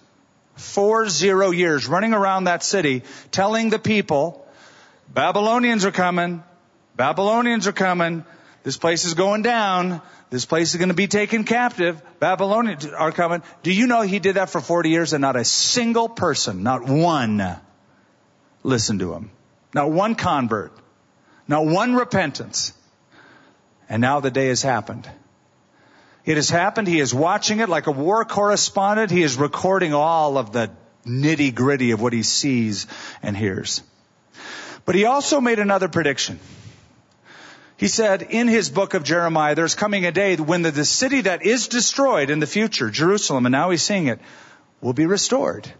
four 0.55 1.09
zero 1.09 1.51
years, 1.51 1.87
running 1.87 2.15
around 2.15 2.45
that 2.45 2.63
city 2.63 3.03
telling 3.31 3.69
the 3.69 3.79
people, 3.79 4.47
Babylonians 5.13 5.85
are 5.85 5.93
coming, 5.93 6.43
Babylonians 6.97 7.67
are 7.67 7.73
coming, 7.73 8.25
this 8.65 8.79
place 8.79 9.05
is 9.05 9.13
going 9.13 9.43
down, 9.43 10.01
this 10.31 10.47
place 10.47 10.71
is 10.71 10.79
going 10.79 10.89
to 10.89 10.95
be 10.95 11.07
taken 11.07 11.45
captive, 11.45 12.03
Babylonians 12.19 12.87
are 12.87 13.13
coming. 13.13 13.43
Do 13.63 13.71
you 13.71 13.87
know 13.87 14.01
he 14.01 14.19
did 14.19 14.37
that 14.37 14.49
for 14.49 14.61
40 14.61 14.89
years 14.89 15.13
and 15.13 15.21
not 15.21 15.37
a 15.37 15.45
single 15.45 16.09
person, 16.09 16.63
not 16.63 16.85
one, 16.85 17.57
listened 18.63 19.01
to 19.01 19.13
him? 19.13 19.31
Not 19.75 19.91
one 19.91 20.15
convert. 20.15 20.73
Not 21.47 21.67
one 21.67 21.95
repentance. 21.95 22.73
And 23.89 24.01
now 24.01 24.21
the 24.21 24.31
day 24.31 24.49
has 24.49 24.63
happened. 24.63 25.09
It 26.25 26.37
has 26.37 26.49
happened. 26.49 26.89
He 26.89 27.01
is 27.01 27.13
watching 27.13 27.61
it 27.61 27.69
like 27.69 27.87
a 27.87 27.93
war 27.93 28.25
correspondent. 28.25 29.11
He 29.11 29.23
is 29.23 29.37
recording 29.37 29.93
all 29.93 30.39
of 30.39 30.53
the 30.53 30.71
nitty 31.05 31.55
gritty 31.55 31.91
of 31.91 32.01
what 32.01 32.15
he 32.15 32.23
sees 32.23 32.87
and 33.23 33.37
hears. 33.37 33.83
But 34.87 34.95
he 34.95 35.05
also 35.05 35.43
made 35.43 35.59
another 35.59 35.89
prediction. 35.89 36.41
He 37.77 37.89
said 37.89 38.23
in 38.23 38.47
his 38.47 38.71
book 38.71 38.95
of 38.95 39.03
Jeremiah, 39.03 39.55
there's 39.55 39.75
coming 39.75 40.07
a 40.07 40.13
day 40.13 40.37
when 40.37 40.63
the, 40.63 40.71
the 40.71 40.85
city 40.85 41.23
that 41.23 41.45
is 41.45 41.69
destroyed 41.69 42.31
in 42.31 42.39
the 42.39 42.47
future, 42.47 42.91
Jerusalem, 42.91 43.47
and 43.47 43.53
now 43.53 43.71
he's 43.71 43.83
seeing 43.83 44.07
it, 44.07 44.21
will 44.81 44.93
be 44.93 45.07
restored. 45.07 45.71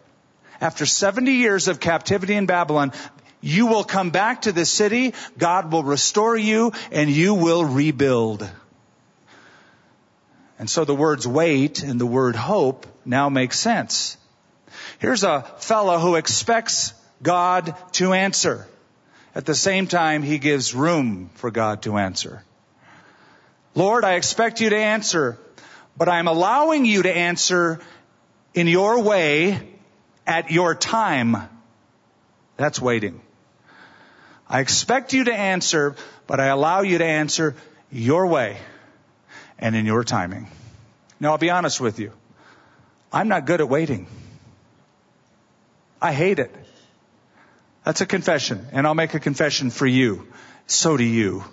After 0.61 0.87
70 0.87 1.33
years 1.33 1.69
of 1.69 1.79
captivity 1.79 2.35
in 2.35 2.47
Babylon, 2.47 2.93
you 3.41 3.67
will 3.67 3.85
come 3.85 4.11
back 4.11 4.43
to 4.43 4.53
the 4.53 4.65
city, 4.65 5.15
God 5.39 5.71
will 5.71 5.85
restore 5.85 6.37
you, 6.37 6.73
and 6.91 7.11
you 7.11 7.35
will 7.35 7.65
rebuild. 7.65 8.49
And 10.59 10.69
so 10.69 10.85
the 10.85 10.95
words 10.95 11.27
wait 11.29 11.83
and 11.83 12.01
the 12.01 12.07
word 12.07 12.37
hope 12.37 12.87
now 13.05 13.29
make 13.29 13.53
sense. 13.53 14.17
Here's 14.99 15.25
a 15.25 15.43
fellow 15.59 15.99
who 15.99 16.15
expects 16.17 16.95
God 17.23 17.77
to 17.93 18.15
answer. 18.15 18.67
At 19.35 19.47
the 19.47 19.55
same 19.55 19.87
time, 19.87 20.23
he 20.23 20.39
gives 20.39 20.75
room 20.75 21.31
for 21.35 21.51
God 21.51 21.83
to 21.83 21.97
answer. 21.97 22.45
Lord, 23.75 24.05
I 24.05 24.15
expect 24.15 24.61
you 24.61 24.71
to 24.71 24.77
answer, 24.77 25.39
but 25.97 26.09
I'm 26.09 26.29
allowing 26.29 26.85
you 26.85 27.03
to 27.03 27.13
answer 27.13 27.81
in 28.55 28.69
your 28.69 29.03
way 29.03 29.77
at 30.27 30.53
your 30.53 30.77
time. 30.77 31.37
That's 32.57 32.81
waiting. 32.81 33.21
I 34.49 34.61
expect 34.61 35.13
you 35.13 35.25
to 35.25 35.35
answer, 35.35 35.97
but 36.29 36.39
I 36.39 36.47
allow 36.47 36.83
you 36.83 36.99
to 36.99 37.05
answer 37.05 37.57
your 37.91 38.29
way 38.29 38.59
and 39.59 39.75
in 39.75 39.87
your 39.87 40.05
timing. 40.05 40.49
Now, 41.19 41.33
I'll 41.33 41.39
be 41.39 41.51
honest 41.51 41.81
with 41.81 41.99
you. 41.99 42.13
I'm 43.13 43.27
not 43.29 43.47
good 43.47 43.61
at 43.61 43.69
waiting. 43.69 44.07
I 46.01 46.13
hate 46.13 46.39
it. 46.39 46.55
That's 47.85 48.01
a 48.01 48.07
confession, 48.07 48.67
and 48.73 48.87
I'll 48.87 48.95
make 48.95 49.15
a 49.15 49.21
confession 49.21 49.71
for 49.71 49.87
you. 49.87 50.27
So 50.67 50.97
do 50.97 51.05
you. 51.05 51.45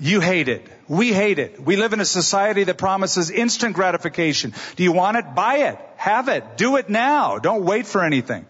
You 0.00 0.20
hate 0.20 0.48
it. 0.48 0.66
We 0.88 1.12
hate 1.12 1.38
it. 1.38 1.60
We 1.60 1.76
live 1.76 1.92
in 1.92 2.00
a 2.00 2.04
society 2.04 2.64
that 2.64 2.76
promises 2.76 3.30
instant 3.30 3.76
gratification. 3.76 4.52
Do 4.74 4.82
you 4.82 4.90
want 4.90 5.16
it? 5.16 5.34
Buy 5.36 5.58
it. 5.68 5.78
Have 5.96 6.28
it. 6.28 6.56
Do 6.56 6.76
it 6.76 6.90
now. 6.90 7.38
Don't 7.38 7.64
wait 7.64 7.86
for 7.86 8.04
anything. 8.04 8.44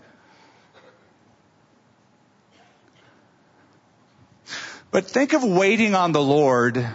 But 4.90 5.06
think 5.06 5.34
of 5.34 5.44
waiting 5.44 5.94
on 5.94 6.12
the 6.12 6.22
Lord 6.22 6.86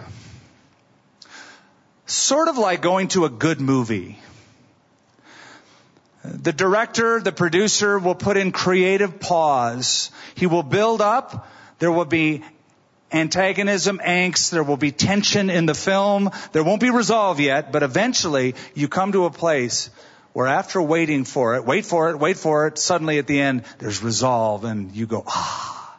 sort 2.08 2.47
of 2.47 2.58
like 2.58 2.82
going 2.82 3.10
to 3.10 3.26
a 3.26 3.30
good 3.30 3.60
movie. 3.62 4.17
The 6.27 6.53
director, 6.53 7.19
the 7.21 7.31
producer 7.31 7.99
will 7.99 8.15
put 8.15 8.37
in 8.37 8.51
creative 8.51 9.19
pause. 9.19 10.11
He 10.35 10.45
will 10.45 10.63
build 10.63 11.01
up. 11.01 11.47
There 11.79 11.91
will 11.91 12.05
be 12.05 12.43
antagonism, 13.11 13.99
angst. 14.03 14.51
There 14.51 14.63
will 14.63 14.77
be 14.77 14.91
tension 14.91 15.49
in 15.49 15.65
the 15.65 15.73
film. 15.73 16.31
There 16.51 16.63
won't 16.63 16.81
be 16.81 16.89
resolve 16.89 17.39
yet, 17.39 17.71
but 17.71 17.83
eventually 17.83 18.55
you 18.73 18.87
come 18.87 19.13
to 19.13 19.25
a 19.25 19.31
place 19.31 19.89
where 20.33 20.47
after 20.47 20.81
waiting 20.81 21.23
for 21.23 21.55
it, 21.55 21.65
wait 21.65 21.85
for 21.85 22.09
it, 22.09 22.17
wait 22.17 22.37
for 22.37 22.67
it, 22.67 22.77
suddenly 22.77 23.17
at 23.17 23.25
the 23.25 23.39
end 23.39 23.63
there's 23.79 24.03
resolve 24.03 24.65
and 24.65 24.91
you 24.91 25.07
go, 25.07 25.23
ah, 25.25 25.97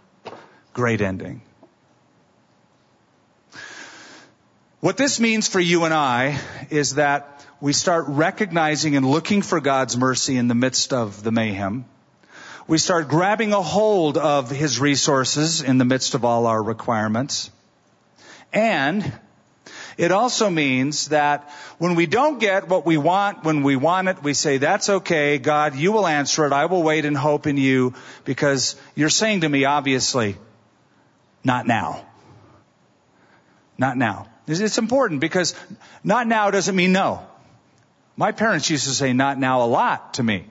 great 0.73 1.01
ending. 1.01 1.43
What 4.81 4.97
this 4.97 5.19
means 5.19 5.49
for 5.49 5.59
you 5.59 5.85
and 5.85 5.93
I 5.93 6.39
is 6.71 6.95
that 6.95 7.45
we 7.61 7.73
start 7.73 8.05
recognizing 8.09 8.95
and 8.95 9.05
looking 9.05 9.43
for 9.43 9.61
God's 9.61 9.97
mercy 9.97 10.37
in 10.37 10.49
the 10.49 10.55
midst 10.55 10.93
of 10.93 11.23
the 11.23 11.33
mayhem. 11.33 11.85
We 12.69 12.79
start 12.79 13.09
grabbing 13.09 13.53
a 13.53 13.63
hold 13.63 14.17
of 14.17 14.51
His 14.51 14.79
resources 14.79 15.63
in 15.63 15.79
the 15.79 15.85
midst 15.85 16.15
of 16.15 16.25
all 16.25 16.47
our 16.47 16.63
requirements. 16.63 17.51
And 18.53 19.13
it 19.97 20.13
also 20.13 20.49
means 20.51 21.09
that 21.09 21.51
when 21.79 21.97
we 21.97 22.07
don't 22.07 22.39
get 22.39 22.69
what 22.69 22.87
we 22.87 22.97
want, 22.97 23.43
when 23.43 23.65
we 23.65 23.75
want 23.75 24.09
it, 24.09 24.23
we 24.23 24.35
say, 24.35 24.59
that's 24.59 24.89
okay, 24.89 25.39
God, 25.39 25.75
you 25.75 25.91
will 25.91 26.07
answer 26.07 26.47
it. 26.47 26.53
I 26.53 26.67
will 26.67 26.83
wait 26.85 27.05
and 27.05 27.17
hope 27.17 27.49
in 27.49 27.57
you 27.57 27.95
because 28.25 28.77
you're 28.95 29.09
saying 29.09 29.41
to 29.41 29.49
me, 29.49 29.65
obviously, 29.65 30.37
not 31.43 31.67
now. 31.67 32.07
Not 33.77 33.97
now. 33.97 34.29
It's 34.47 34.79
important 34.79 35.21
because 35.21 35.55
not 36.05 36.27
now 36.27 36.51
doesn't 36.51 36.77
mean 36.77 36.93
no. 36.93 37.27
My 38.19 38.33
parents 38.33 38.69
used 38.69 38.85
to 38.85 38.91
say 38.91 39.13
not 39.13 39.39
now 39.39 39.63
a 39.63 39.69
lot 39.69 40.15
to 40.15 40.25
me. 40.25 40.45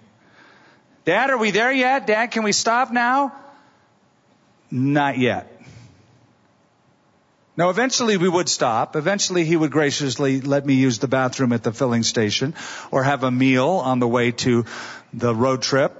Dad, 1.03 1.29
are 1.29 1.37
we 1.37 1.51
there 1.51 1.71
yet? 1.71 2.07
Dad, 2.07 2.27
can 2.27 2.43
we 2.43 2.53
stop 2.53 2.91
now? 2.93 3.35
Not 4.71 5.17
yet. 5.17 5.51
Now, 7.57 7.69
eventually 7.69 8.15
we 8.15 8.29
would 8.29 8.47
stop. 8.47 8.95
Eventually 8.95 9.43
he 9.43 9.57
would 9.57 9.71
graciously 9.71 10.39
let 10.39 10.65
me 10.65 10.75
use 10.75 10.99
the 10.99 11.09
bathroom 11.09 11.51
at 11.51 11.63
the 11.63 11.73
filling 11.73 12.03
station 12.03 12.55
or 12.89 13.03
have 13.03 13.25
a 13.25 13.31
meal 13.31 13.67
on 13.67 13.99
the 13.99 14.07
way 14.07 14.31
to 14.31 14.63
the 15.11 15.35
road 15.35 15.61
trip. 15.61 15.91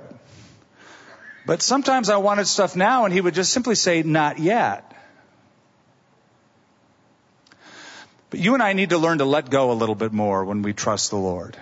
But 1.45 1.61
sometimes 1.61 2.09
I 2.09 2.17
wanted 2.17 2.47
stuff 2.47 2.77
now 2.77 3.03
and 3.03 3.13
he 3.13 3.19
would 3.19 3.33
just 3.33 3.51
simply 3.51 3.75
say, 3.75 4.03
not 4.03 4.39
yet. 4.39 4.93
But 8.29 8.39
you 8.39 8.53
and 8.53 8.63
I 8.63 8.73
need 8.73 8.89
to 8.89 8.97
learn 8.97 9.19
to 9.19 9.25
let 9.25 9.49
go 9.49 9.71
a 9.71 9.79
little 9.81 9.95
bit 9.95 10.11
more 10.11 10.43
when 10.43 10.61
we 10.61 10.73
trust 10.73 11.11
the 11.11 11.17
Lord. 11.17 11.57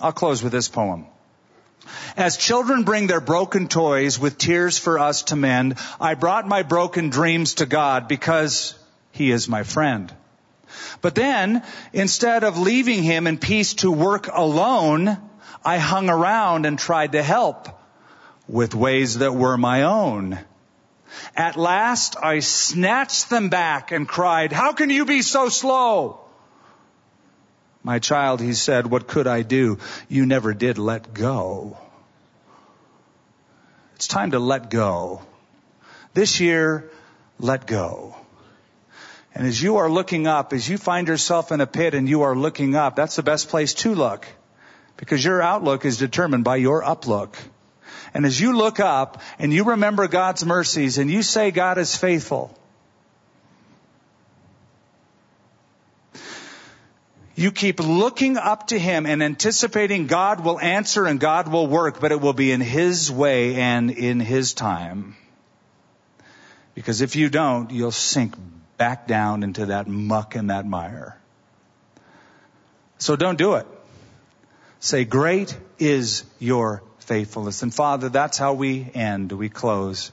I'll 0.00 0.12
close 0.12 0.42
with 0.42 0.52
this 0.52 0.68
poem. 0.68 1.06
As 2.16 2.36
children 2.36 2.84
bring 2.84 3.06
their 3.06 3.20
broken 3.20 3.68
toys 3.68 4.18
with 4.18 4.38
tears 4.38 4.78
for 4.78 4.98
us 4.98 5.24
to 5.24 5.36
mend, 5.36 5.76
I 6.00 6.14
brought 6.14 6.48
my 6.48 6.62
broken 6.62 7.10
dreams 7.10 7.54
to 7.54 7.66
God 7.66 8.08
because 8.08 8.74
He 9.12 9.30
is 9.30 9.48
my 9.48 9.62
friend. 9.62 10.12
But 11.00 11.14
then, 11.14 11.62
instead 11.92 12.42
of 12.42 12.58
leaving 12.58 13.02
Him 13.02 13.26
in 13.26 13.38
peace 13.38 13.74
to 13.74 13.90
work 13.90 14.28
alone, 14.32 15.18
I 15.64 15.78
hung 15.78 16.10
around 16.10 16.66
and 16.66 16.78
tried 16.78 17.12
to 17.12 17.22
help 17.22 17.68
with 18.48 18.74
ways 18.74 19.18
that 19.18 19.34
were 19.34 19.56
my 19.56 19.82
own. 19.82 20.38
At 21.36 21.56
last 21.56 22.16
I 22.20 22.40
snatched 22.40 23.30
them 23.30 23.48
back 23.48 23.92
and 23.92 24.08
cried, 24.08 24.52
how 24.52 24.72
can 24.72 24.90
you 24.90 25.04
be 25.04 25.22
so 25.22 25.48
slow? 25.48 26.20
My 27.82 27.98
child, 27.98 28.40
he 28.40 28.54
said, 28.54 28.86
what 28.86 29.06
could 29.06 29.26
I 29.26 29.42
do? 29.42 29.78
You 30.08 30.24
never 30.24 30.54
did 30.54 30.78
let 30.78 31.12
go. 31.12 31.76
It's 33.96 34.08
time 34.08 34.30
to 34.30 34.38
let 34.38 34.70
go. 34.70 35.22
This 36.14 36.40
year, 36.40 36.90
let 37.38 37.66
go. 37.66 38.16
And 39.34 39.46
as 39.46 39.60
you 39.60 39.76
are 39.76 39.90
looking 39.90 40.26
up, 40.26 40.52
as 40.52 40.68
you 40.68 40.78
find 40.78 41.08
yourself 41.08 41.52
in 41.52 41.60
a 41.60 41.66
pit 41.66 41.94
and 41.94 42.08
you 42.08 42.22
are 42.22 42.36
looking 42.36 42.76
up, 42.76 42.96
that's 42.96 43.16
the 43.16 43.22
best 43.22 43.48
place 43.48 43.74
to 43.74 43.94
look. 43.94 44.26
Because 44.96 45.24
your 45.24 45.42
outlook 45.42 45.84
is 45.84 45.98
determined 45.98 46.44
by 46.44 46.56
your 46.56 46.82
uplook. 46.82 47.34
And 48.14 48.24
as 48.24 48.40
you 48.40 48.56
look 48.56 48.78
up 48.78 49.20
and 49.40 49.52
you 49.52 49.64
remember 49.64 50.06
God's 50.06 50.46
mercies 50.46 50.98
and 50.98 51.10
you 51.10 51.22
say 51.22 51.50
God 51.50 51.78
is 51.78 51.96
faithful, 51.96 52.56
you 57.34 57.50
keep 57.50 57.80
looking 57.80 58.36
up 58.36 58.68
to 58.68 58.78
Him 58.78 59.04
and 59.04 59.20
anticipating 59.20 60.06
God 60.06 60.44
will 60.44 60.60
answer 60.60 61.04
and 61.06 61.18
God 61.18 61.48
will 61.48 61.66
work, 61.66 62.00
but 62.00 62.12
it 62.12 62.20
will 62.20 62.32
be 62.32 62.52
in 62.52 62.60
His 62.60 63.10
way 63.10 63.56
and 63.56 63.90
in 63.90 64.20
His 64.20 64.54
time. 64.54 65.16
Because 66.74 67.00
if 67.00 67.16
you 67.16 67.28
don't, 67.28 67.72
you'll 67.72 67.90
sink 67.90 68.36
back 68.76 69.08
down 69.08 69.42
into 69.42 69.66
that 69.66 69.88
muck 69.88 70.36
and 70.36 70.50
that 70.50 70.66
mire. 70.66 71.18
So 72.98 73.16
don't 73.16 73.38
do 73.38 73.54
it. 73.54 73.66
Say, 74.78 75.04
great 75.04 75.56
is 75.78 76.24
your 76.38 76.82
faithfulness. 77.04 77.62
And 77.62 77.72
Father, 77.72 78.08
that's 78.08 78.38
how 78.38 78.54
we 78.54 78.90
end. 78.94 79.32
We 79.32 79.48
close. 79.48 80.10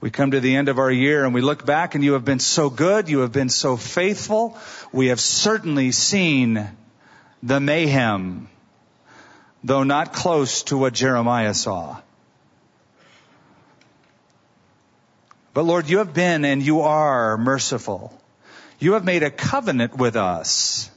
We 0.00 0.10
come 0.10 0.32
to 0.32 0.40
the 0.40 0.56
end 0.56 0.68
of 0.68 0.78
our 0.78 0.90
year 0.90 1.24
and 1.24 1.32
we 1.32 1.42
look 1.42 1.64
back 1.64 1.94
and 1.94 2.02
you 2.02 2.14
have 2.14 2.24
been 2.24 2.40
so 2.40 2.70
good. 2.70 3.08
You 3.08 3.20
have 3.20 3.32
been 3.32 3.48
so 3.48 3.76
faithful. 3.76 4.58
We 4.92 5.08
have 5.08 5.20
certainly 5.20 5.92
seen 5.92 6.68
the 7.42 7.60
mayhem, 7.60 8.48
though 9.62 9.84
not 9.84 10.12
close 10.12 10.64
to 10.64 10.78
what 10.78 10.92
Jeremiah 10.92 11.54
saw. 11.54 12.00
But 15.54 15.62
Lord, 15.62 15.88
you 15.88 15.98
have 15.98 16.14
been 16.14 16.44
and 16.44 16.62
you 16.62 16.80
are 16.80 17.36
merciful. 17.36 18.18
You 18.78 18.94
have 18.94 19.04
made 19.04 19.22
a 19.22 19.30
covenant 19.30 19.96
with 19.96 20.16
us. 20.16 20.90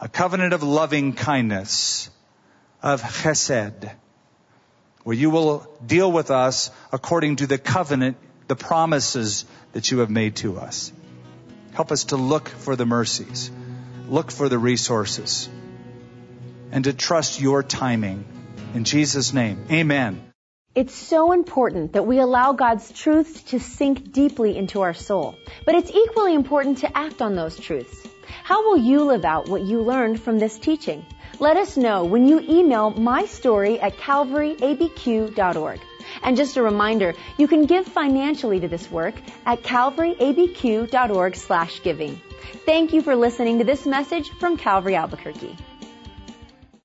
A 0.00 0.08
covenant 0.08 0.52
of 0.52 0.62
loving 0.62 1.12
kindness 1.12 2.10
of 2.84 3.00
chesed, 3.00 3.90
where 5.04 5.16
you 5.16 5.30
will 5.30 5.66
deal 5.84 6.12
with 6.12 6.30
us 6.30 6.70
according 6.92 7.36
to 7.36 7.46
the 7.46 7.56
covenant, 7.56 8.18
the 8.46 8.56
promises 8.56 9.46
that 9.72 9.90
you 9.90 10.00
have 10.00 10.10
made 10.10 10.36
to 10.36 10.58
us. 10.58 10.92
Help 11.72 11.90
us 11.92 12.04
to 12.12 12.16
look 12.16 12.48
for 12.48 12.76
the 12.76 12.84
mercies, 12.84 13.50
look 14.06 14.30
for 14.30 14.50
the 14.50 14.58
resources, 14.58 15.48
and 16.72 16.84
to 16.84 16.92
trust 16.92 17.40
your 17.40 17.62
timing. 17.62 18.26
In 18.74 18.84
Jesus' 18.84 19.32
name, 19.32 19.64
amen. 19.70 20.22
It's 20.74 20.94
so 20.94 21.32
important 21.32 21.94
that 21.94 22.06
we 22.06 22.18
allow 22.18 22.52
God's 22.52 22.92
truths 22.92 23.44
to 23.44 23.60
sink 23.60 24.12
deeply 24.12 24.58
into 24.58 24.82
our 24.82 24.92
soul. 24.92 25.36
But 25.64 25.76
it's 25.76 25.90
equally 25.90 26.34
important 26.34 26.78
to 26.78 26.98
act 26.98 27.22
on 27.22 27.34
those 27.34 27.58
truths. 27.58 27.96
How 28.42 28.68
will 28.68 28.76
you 28.76 29.04
live 29.04 29.24
out 29.24 29.48
what 29.48 29.62
you 29.62 29.82
learned 29.82 30.20
from 30.20 30.38
this 30.38 30.58
teaching? 30.58 31.04
Let 31.40 31.56
us 31.56 31.76
know 31.76 32.04
when 32.04 32.28
you 32.28 32.40
email 32.40 32.90
my 32.90 33.26
story 33.26 33.80
at 33.80 33.96
calvaryabq.org. 33.96 35.80
And 36.22 36.36
just 36.36 36.56
a 36.56 36.62
reminder, 36.62 37.14
you 37.38 37.48
can 37.48 37.66
give 37.66 37.86
financially 37.86 38.60
to 38.60 38.68
this 38.68 38.90
work 38.90 39.14
at 39.46 39.62
calvaryabq.org 39.62 41.36
slash 41.36 41.82
giving. 41.82 42.20
Thank 42.64 42.92
you 42.92 43.02
for 43.02 43.16
listening 43.16 43.58
to 43.58 43.64
this 43.64 43.84
message 43.84 44.30
from 44.38 44.56
Calvary 44.56 44.94
Albuquerque. 44.94 45.56